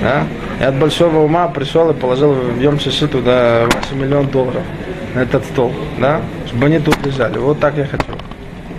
Да? 0.00 0.22
Я 0.60 0.68
от 0.68 0.76
большого 0.76 1.18
ума 1.24 1.48
пришел 1.48 1.90
и 1.90 1.94
положил 1.94 2.34
в 2.34 2.60
Йом 2.60 2.78
Шиши 2.78 3.08
туда 3.08 3.66
ваши 3.74 3.96
миллион 3.96 4.28
долларов 4.28 4.62
на 5.14 5.20
этот 5.20 5.44
стол, 5.44 5.72
да? 5.98 6.20
Чтобы 6.46 6.66
они 6.66 6.78
тут 6.78 7.04
лежали. 7.04 7.38
Вот 7.38 7.58
так 7.60 7.76
я 7.76 7.84
хочу. 7.86 8.04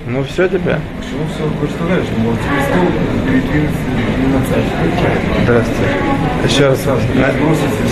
Ну 0.08 0.24
все 0.24 0.48
теперь. 0.48 0.76
Почему 0.98 1.24
все 1.36 1.50
представляешь, 1.60 2.06
тебе 2.08 2.62
стол 2.70 2.86
передвинуть 3.28 3.70
на. 4.34 5.44
Здравствуйте. 5.44 5.92
Еще 6.46 6.68
раз. 6.70 6.80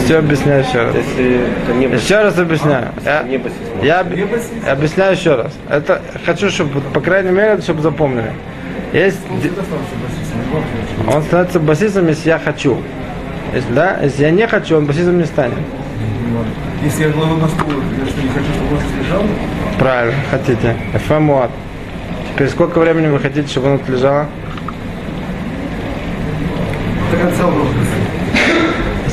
Все 0.05 0.17
объясняю 0.19 0.63
еще 0.63 0.81
раз. 0.83 0.95
Если 0.95 1.95
Еще 1.95 2.21
раз 2.21 2.37
объясняю. 2.39 2.87
Я, 3.03 3.23
не 3.23 3.37
басис. 3.37 3.57
я 3.83 3.99
об- 3.99 4.13
объясняю 4.67 5.13
еще 5.15 5.35
раз. 5.35 5.51
Это 5.69 6.01
хочу, 6.25 6.49
чтобы, 6.49 6.81
по 6.81 7.01
крайней 7.01 7.31
мере, 7.31 7.61
чтобы 7.61 7.81
запомнили. 7.81 8.31
Есть, 8.93 9.19
он 11.13 11.21
становится 11.23 11.59
басистом, 11.59 12.07
если 12.07 12.29
я 12.29 12.39
хочу. 12.39 12.77
Если, 13.53 13.73
да? 13.73 13.99
если 14.01 14.23
я 14.23 14.31
не 14.31 14.47
хочу, 14.47 14.77
он 14.77 14.85
басистом 14.85 15.17
не 15.17 15.25
станет. 15.25 15.57
Если 16.83 17.03
я 17.05 17.11
кладу 17.11 17.37
на 17.37 17.47
стул, 17.47 17.69
я 17.69 18.05
что, 18.05 18.21
не 18.21 18.29
хочу, 18.29 18.53
чтобы 18.53 18.75
он 18.75 19.03
лежал? 19.03 19.23
Правильно, 19.79 20.21
хотите. 20.31 20.75
ФМУАТ. 21.07 21.51
Теперь 22.33 22.49
сколько 22.49 22.79
времени 22.79 23.07
вы 23.07 23.19
хотите, 23.19 23.47
чтобы 23.47 23.67
оно 23.67 23.77
тут 23.79 23.89
лежало? 23.89 24.27
До 27.11 27.17
конца 27.17 27.47
урока. 27.47 27.69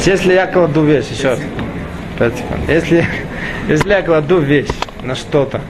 Если 0.05 0.35
я 0.35 0.47
кладу 0.47 0.85
вещь, 0.85 1.07
еще 1.11 1.31
раз. 1.31 1.41
Пять 2.19 2.37
секунд. 2.37 2.61
Если, 2.69 3.07
если 3.69 3.89
я 3.89 4.03
кладу 4.03 4.39
вещь 4.39 4.69
на 5.03 5.15
что-то, 5.15 5.61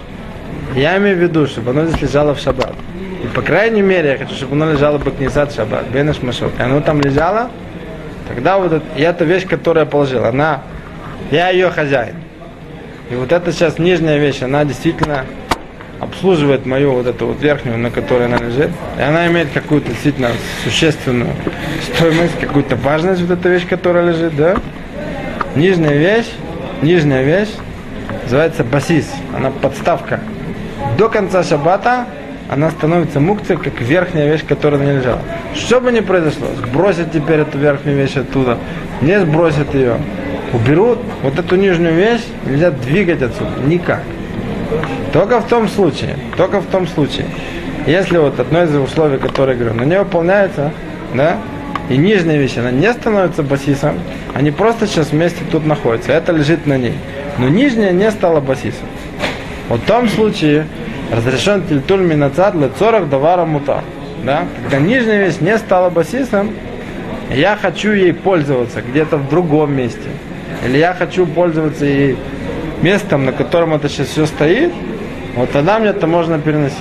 я 0.74 0.96
имею 0.98 1.16
в 1.16 1.20
виду, 1.20 1.46
чтобы 1.46 1.70
оно 1.70 1.86
здесь 1.86 2.02
лежало 2.02 2.34
в 2.34 2.40
шаббат. 2.40 2.74
И 3.22 3.26
по 3.28 3.42
крайней 3.42 3.82
мере, 3.82 4.10
я 4.10 4.18
хочу, 4.18 4.34
чтобы 4.34 4.54
оно 4.54 4.72
лежало 4.72 4.98
бы 4.98 5.10
книсат 5.12 5.54
шаббат, 5.54 5.86
бенеш 5.88 6.20
машот. 6.20 6.52
И 6.58 6.62
оно 6.62 6.80
там 6.80 7.00
лежало, 7.00 7.50
тогда 8.28 8.58
вот 8.58 8.72
это, 8.72 8.84
и 8.96 9.02
эта 9.02 9.24
вещь, 9.24 9.46
которую 9.46 9.84
я 9.84 9.90
положил, 9.90 10.24
она, 10.24 10.62
я 11.30 11.50
ее 11.50 11.70
хозяин. 11.70 12.16
И 13.10 13.14
вот 13.14 13.32
эта 13.32 13.52
сейчас 13.52 13.78
нижняя 13.78 14.18
вещь, 14.18 14.42
она 14.42 14.64
действительно 14.64 15.24
обслуживает 16.00 16.66
мою 16.66 16.92
вот 16.92 17.06
эту 17.06 17.26
вот 17.26 17.40
верхнюю, 17.40 17.78
на 17.78 17.90
которой 17.90 18.26
она 18.26 18.38
лежит. 18.38 18.70
И 18.98 19.02
она 19.02 19.26
имеет 19.28 19.50
какую-то 19.52 19.90
действительно 19.90 20.30
существенную 20.64 21.30
стоимость, 21.94 22.38
какую-то 22.40 22.76
важность, 22.76 23.20
вот 23.22 23.30
эта 23.30 23.48
вещь, 23.48 23.66
которая 23.66 24.10
лежит, 24.10 24.36
да? 24.36 24.56
Нижняя 25.54 25.96
вещь, 25.96 26.30
нижняя 26.82 27.22
вещь 27.22 27.50
называется 28.24 28.64
басис. 28.64 29.10
Она 29.36 29.50
подставка. 29.50 30.20
До 30.98 31.08
конца 31.08 31.42
шаббата 31.42 32.06
она 32.50 32.70
становится 32.70 33.20
мукцией, 33.20 33.58
как 33.58 33.80
верхняя 33.80 34.30
вещь, 34.30 34.44
которая 34.46 34.80
на 34.80 34.84
ней 34.84 34.98
лежала. 34.98 35.20
Что 35.54 35.80
бы 35.80 35.90
ни 35.92 36.00
произошло, 36.00 36.46
сбросят 36.56 37.12
теперь 37.12 37.40
эту 37.40 37.58
верхнюю 37.58 37.96
вещь 37.96 38.16
оттуда, 38.16 38.58
не 39.00 39.18
сбросят 39.18 39.74
ее, 39.74 39.96
уберут, 40.54 40.98
вот 41.22 41.38
эту 41.38 41.56
нижнюю 41.56 41.94
вещь 41.94 42.22
нельзя 42.46 42.70
двигать 42.70 43.22
отсюда, 43.22 43.50
никак. 43.66 44.02
Только 45.12 45.40
в 45.40 45.46
том 45.46 45.68
случае, 45.68 46.16
только 46.36 46.60
в 46.60 46.66
том 46.66 46.86
случае, 46.86 47.26
если 47.86 48.18
вот 48.18 48.40
одно 48.40 48.62
из 48.62 48.74
условий, 48.74 49.18
которое 49.18 49.56
говорю, 49.56 49.74
на 49.74 49.82
не 49.82 49.98
выполняется, 49.98 50.72
да, 51.12 51.36
и 51.88 51.96
нижняя 51.96 52.38
вещь, 52.38 52.56
она 52.56 52.70
не 52.70 52.90
становится 52.92 53.42
басисом, 53.42 53.98
они 54.32 54.50
просто 54.50 54.86
сейчас 54.86 55.10
вместе 55.10 55.40
тут 55.50 55.66
находятся, 55.66 56.12
это 56.12 56.32
лежит 56.32 56.66
на 56.66 56.78
ней. 56.78 56.94
Но 57.38 57.48
нижняя 57.48 57.92
не 57.92 58.10
стала 58.10 58.40
басисом. 58.40 58.88
Вот 59.68 59.80
в 59.80 59.84
том 59.84 60.08
случае 60.08 60.66
разрешен 61.12 61.62
тильтуль 61.66 62.02
минацат 62.02 62.54
лецорах 62.54 63.08
давара 63.08 63.44
мута. 63.44 63.82
Да? 64.22 64.46
Когда 64.62 64.78
нижняя 64.78 65.26
вещь 65.26 65.36
не 65.40 65.58
стала 65.58 65.90
басисом, 65.90 66.50
я 67.30 67.56
хочу 67.60 67.92
ей 67.92 68.12
пользоваться 68.12 68.80
где-то 68.82 69.16
в 69.16 69.28
другом 69.28 69.74
месте. 69.74 70.08
Или 70.64 70.78
я 70.78 70.94
хочу 70.94 71.26
пользоваться 71.26 71.84
ей 71.84 72.16
местом, 72.82 73.24
на 73.24 73.32
котором 73.32 73.74
это 73.74 73.88
сейчас 73.88 74.08
все 74.08 74.26
стоит, 74.26 74.72
вот 75.36 75.50
тогда 75.50 75.78
мне 75.78 75.88
это 75.90 76.06
можно 76.06 76.38
переносить. 76.38 76.78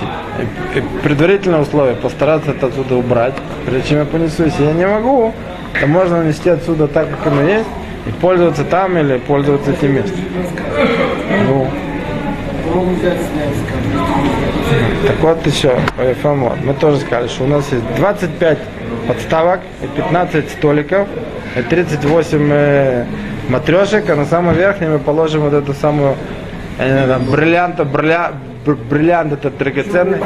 И, 0.74 0.78
и 0.78 0.82
предварительное 1.02 1.60
условие 1.60 1.96
постараться 1.96 2.52
это 2.52 2.66
отсюда 2.66 2.94
убрать, 2.96 3.34
прежде 3.66 3.90
чем 3.90 3.98
я 3.98 4.04
понесу. 4.04 4.44
Если 4.44 4.64
я 4.64 4.72
не 4.72 4.86
могу, 4.86 5.34
то 5.80 5.86
можно 5.86 6.18
нанести 6.18 6.48
отсюда 6.50 6.86
так, 6.86 7.08
как 7.10 7.32
оно 7.32 7.42
есть, 7.42 7.66
и 8.06 8.10
пользоваться 8.10 8.64
там 8.64 8.96
или 8.96 9.18
пользоваться 9.18 9.72
этим 9.72 9.94
местом. 9.94 10.20
Ну, 11.48 11.68
так 15.06 15.20
вот 15.20 15.46
еще, 15.46 15.76
э, 15.98 16.14
Фомо, 16.22 16.56
мы 16.64 16.74
тоже 16.74 16.98
сказали, 16.98 17.28
что 17.28 17.44
у 17.44 17.46
нас 17.46 17.70
есть 17.72 17.84
25 17.96 18.58
подставок, 19.08 19.60
и 19.82 19.86
15 19.86 20.50
столиков, 20.50 21.08
и 21.56 21.62
38 21.62 22.48
э, 22.52 23.04
матрешек, 23.48 24.08
а 24.10 24.16
на 24.16 24.24
самом 24.26 24.54
верхнем 24.54 24.92
мы 24.92 24.98
положим 24.98 25.42
вот 25.42 25.52
эту 25.52 25.74
самую 25.74 26.16
знаю, 26.76 27.08
там, 27.08 27.24
бриллиант, 27.24 27.80
брилля, 27.84 28.32
бр- 28.64 28.76
бриллиант 28.90 29.32
этот 29.32 29.56
драгоценный, 29.58 30.18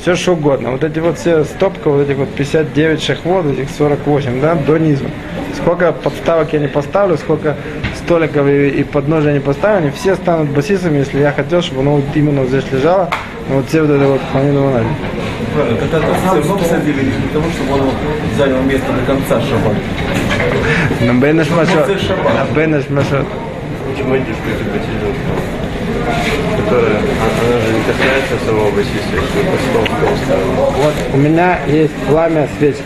все 0.00 0.14
что 0.14 0.32
угодно. 0.32 0.70
Вот 0.70 0.84
эти 0.84 0.98
вот 0.98 1.18
все 1.18 1.44
стопка, 1.44 1.90
вот 1.90 2.02
этих 2.02 2.16
вот 2.16 2.28
59 2.30 3.02
шахвод, 3.02 3.46
этих 3.46 3.70
48, 3.70 4.40
да, 4.40 4.54
до 4.54 4.78
низу. 4.78 5.04
Сколько 5.56 5.92
подставок 5.92 6.52
я 6.52 6.58
не 6.58 6.68
поставлю, 6.68 7.18
сколько 7.18 7.56
столиков 7.96 8.46
и, 8.46 8.68
и 8.68 8.84
подножия 8.84 9.32
не 9.32 9.40
поставлю, 9.40 9.78
они 9.78 9.90
все 9.90 10.14
станут 10.14 10.48
басисами, 10.50 10.98
если 10.98 11.20
я 11.20 11.32
хотел, 11.32 11.60
чтобы 11.60 11.82
оно 11.82 11.96
вот 11.96 12.04
именно 12.14 12.42
вот 12.42 12.50
здесь 12.50 12.64
лежало, 12.72 13.10
ну, 13.48 13.56
вот 13.56 13.68
все 13.68 13.82
вот 13.82 13.90
это 13.90 14.06
вот 14.06 14.20
так 15.90 16.00
это 16.00 16.00
равно 16.00 16.56
посадили 16.56 17.02
не 17.04 17.10
для 17.10 17.28
того, 17.32 17.44
чтобы 17.50 17.82
он 17.82 17.90
занял 18.38 18.62
место 18.62 18.86
до 18.92 19.12
конца 19.12 19.40
На 21.00 21.14
бейнаш 21.14 21.48
машот. 21.50 21.88
На 21.88 22.44
бейнаш 22.54 22.88
машот. 22.90 23.26
Почему 23.90 24.14
эти 24.16 24.24
штуки 24.24 24.64
потяжелые? 24.70 25.14
Которая, 26.58 26.96
а- 26.96 27.46
она 27.46 27.60
же 27.60 27.72
не 27.72 27.82
касается 27.84 28.46
самого 28.46 28.70
по 28.70 28.82
ставим. 30.24 30.54
Вот 30.76 30.94
у 31.14 31.16
меня 31.16 31.58
есть 31.66 31.94
пламя 32.06 32.48
свечки. 32.58 32.82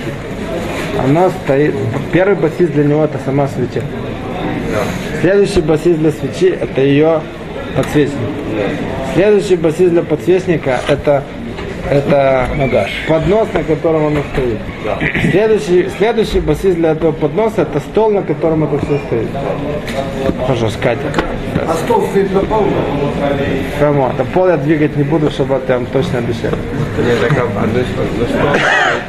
Оно 1.02 1.30
стоит. 1.44 1.74
Первый 2.12 2.36
басист 2.36 2.72
для 2.72 2.84
него 2.84 3.04
это 3.04 3.18
сама 3.24 3.48
свеча. 3.48 3.84
Следующий 5.20 5.60
басист 5.60 5.98
для 5.98 6.12
свечи 6.12 6.56
это 6.60 6.80
ее 6.80 7.20
подсвечник. 7.76 8.18
Следующий 9.14 9.56
басист 9.56 9.90
для 9.90 10.02
подсвечника 10.02 10.80
это 10.86 11.24
это 11.90 12.48
поднос, 13.08 13.48
на 13.52 13.62
котором 13.62 14.06
оно 14.06 14.20
стоит. 14.32 14.58
Следующий, 15.30 15.88
следующий 15.98 16.40
басист 16.40 16.76
для 16.76 16.92
этого 16.92 17.12
подноса 17.12 17.62
это 17.62 17.80
стол, 17.80 18.10
на 18.10 18.22
котором 18.22 18.64
это 18.64 18.84
все 18.84 18.98
стоит. 19.06 19.28
Пожалуйста, 20.46 20.78
Катя. 20.82 21.00
А 21.66 21.74
стол 21.84 22.02
стоит 22.10 22.32
на 22.32 22.40
полу? 22.40 22.68
Кому? 23.78 24.08
Это 24.08 24.24
пол 24.24 24.48
я 24.48 24.56
двигать 24.56 24.96
не 24.96 25.04
буду, 25.04 25.30
чтобы 25.30 25.60
я 25.68 25.76
вам 25.76 25.86
точно. 25.86 26.20
Нет, 26.20 27.20
так 27.20 27.32
а 27.38 27.66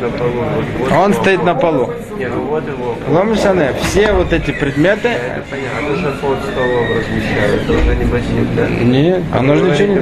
на 0.02 0.10
полу. 0.10 0.32
Вот, 0.56 0.66
вот 0.80 0.92
Он 0.92 1.14
стоит 1.14 1.44
на 1.44 1.56
полу. 1.56 1.90
Ну 2.18 2.42
вот 2.46 2.64
его. 2.68 2.96
Ломишане, 3.10 3.74
все 3.82 4.14
вот 4.14 4.32
эти 4.32 4.52
предметы, 4.52 5.10
Понятно, 5.50 5.80
а 5.80 5.90
то, 5.90 5.98
что 5.98 6.12
под 6.12 6.38
столом 6.46 6.88
размещают, 6.98 7.64
это 7.64 7.74
уже 7.74 7.96
не 7.96 8.06
басист, 8.06 8.56
да? 8.56 8.68
не, 8.68 9.24
оно 9.34 9.56
же 9.56 9.64
ничего 9.64 9.94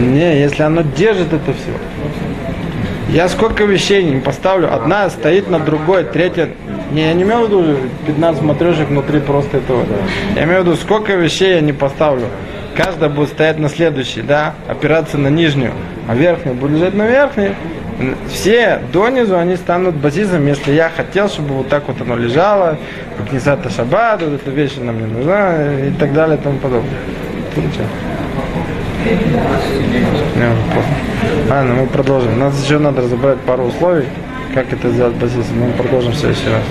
не... 0.00 0.06
Не, 0.06 0.40
если 0.40 0.61
оно 0.66 0.82
держит 0.82 1.32
это 1.32 1.52
все. 1.52 1.72
Я 3.08 3.28
сколько 3.28 3.64
вещей 3.64 4.02
не 4.04 4.20
поставлю, 4.20 4.74
одна 4.74 5.10
стоит 5.10 5.50
на 5.50 5.58
другой, 5.58 6.04
третья... 6.04 6.48
Не, 6.92 7.06
я 7.06 7.14
не 7.14 7.22
имею 7.22 7.46
в 7.46 7.48
виду 7.48 7.76
15 8.06 8.42
матрешек 8.42 8.88
внутри 8.88 9.20
просто 9.20 9.58
этого. 9.58 9.84
Я 10.34 10.44
имею 10.44 10.62
в 10.62 10.66
виду, 10.66 10.76
сколько 10.76 11.14
вещей 11.14 11.54
я 11.54 11.60
не 11.60 11.72
поставлю. 11.72 12.26
Каждая 12.74 13.10
будет 13.10 13.28
стоять 13.28 13.58
на 13.58 13.68
следующей, 13.68 14.22
да, 14.22 14.54
опираться 14.66 15.18
на 15.18 15.28
нижнюю, 15.28 15.72
а 16.08 16.14
верхняя 16.14 16.54
будет 16.54 16.78
лежать 16.78 16.94
на 16.94 17.06
верхней. 17.06 17.50
Все 18.30 18.80
донизу 18.92 19.36
они 19.36 19.56
станут 19.56 19.94
базисом, 19.96 20.46
если 20.46 20.72
я 20.72 20.90
хотел, 20.94 21.28
чтобы 21.28 21.54
вот 21.54 21.68
так 21.68 21.88
вот 21.88 22.00
оно 22.00 22.16
лежало, 22.16 22.78
как 23.18 23.32
Нисата 23.32 23.68
Шаббат, 23.68 24.22
вот 24.22 24.34
эта 24.34 24.50
вещь 24.50 24.76
нам 24.78 24.98
не 24.98 25.06
нужна 25.06 25.88
и 25.88 25.90
так 25.92 26.14
далее 26.14 26.38
и 26.38 26.40
тому 26.40 26.58
подобное. 26.58 26.98
Уже 29.02 30.62
поздно. 30.74 30.96
Ладно, 31.48 31.74
мы 31.74 31.86
продолжим. 31.86 32.38
Нас 32.38 32.62
еще 32.62 32.78
надо 32.78 33.02
разобрать 33.02 33.38
пару 33.40 33.64
условий, 33.64 34.06
как 34.54 34.72
это 34.72 34.90
сделать 34.90 35.14
базисом. 35.14 35.58
Мы 35.60 35.72
продолжим 35.72 36.12
в 36.12 36.16
следующий 36.16 36.48
раз. 36.48 36.62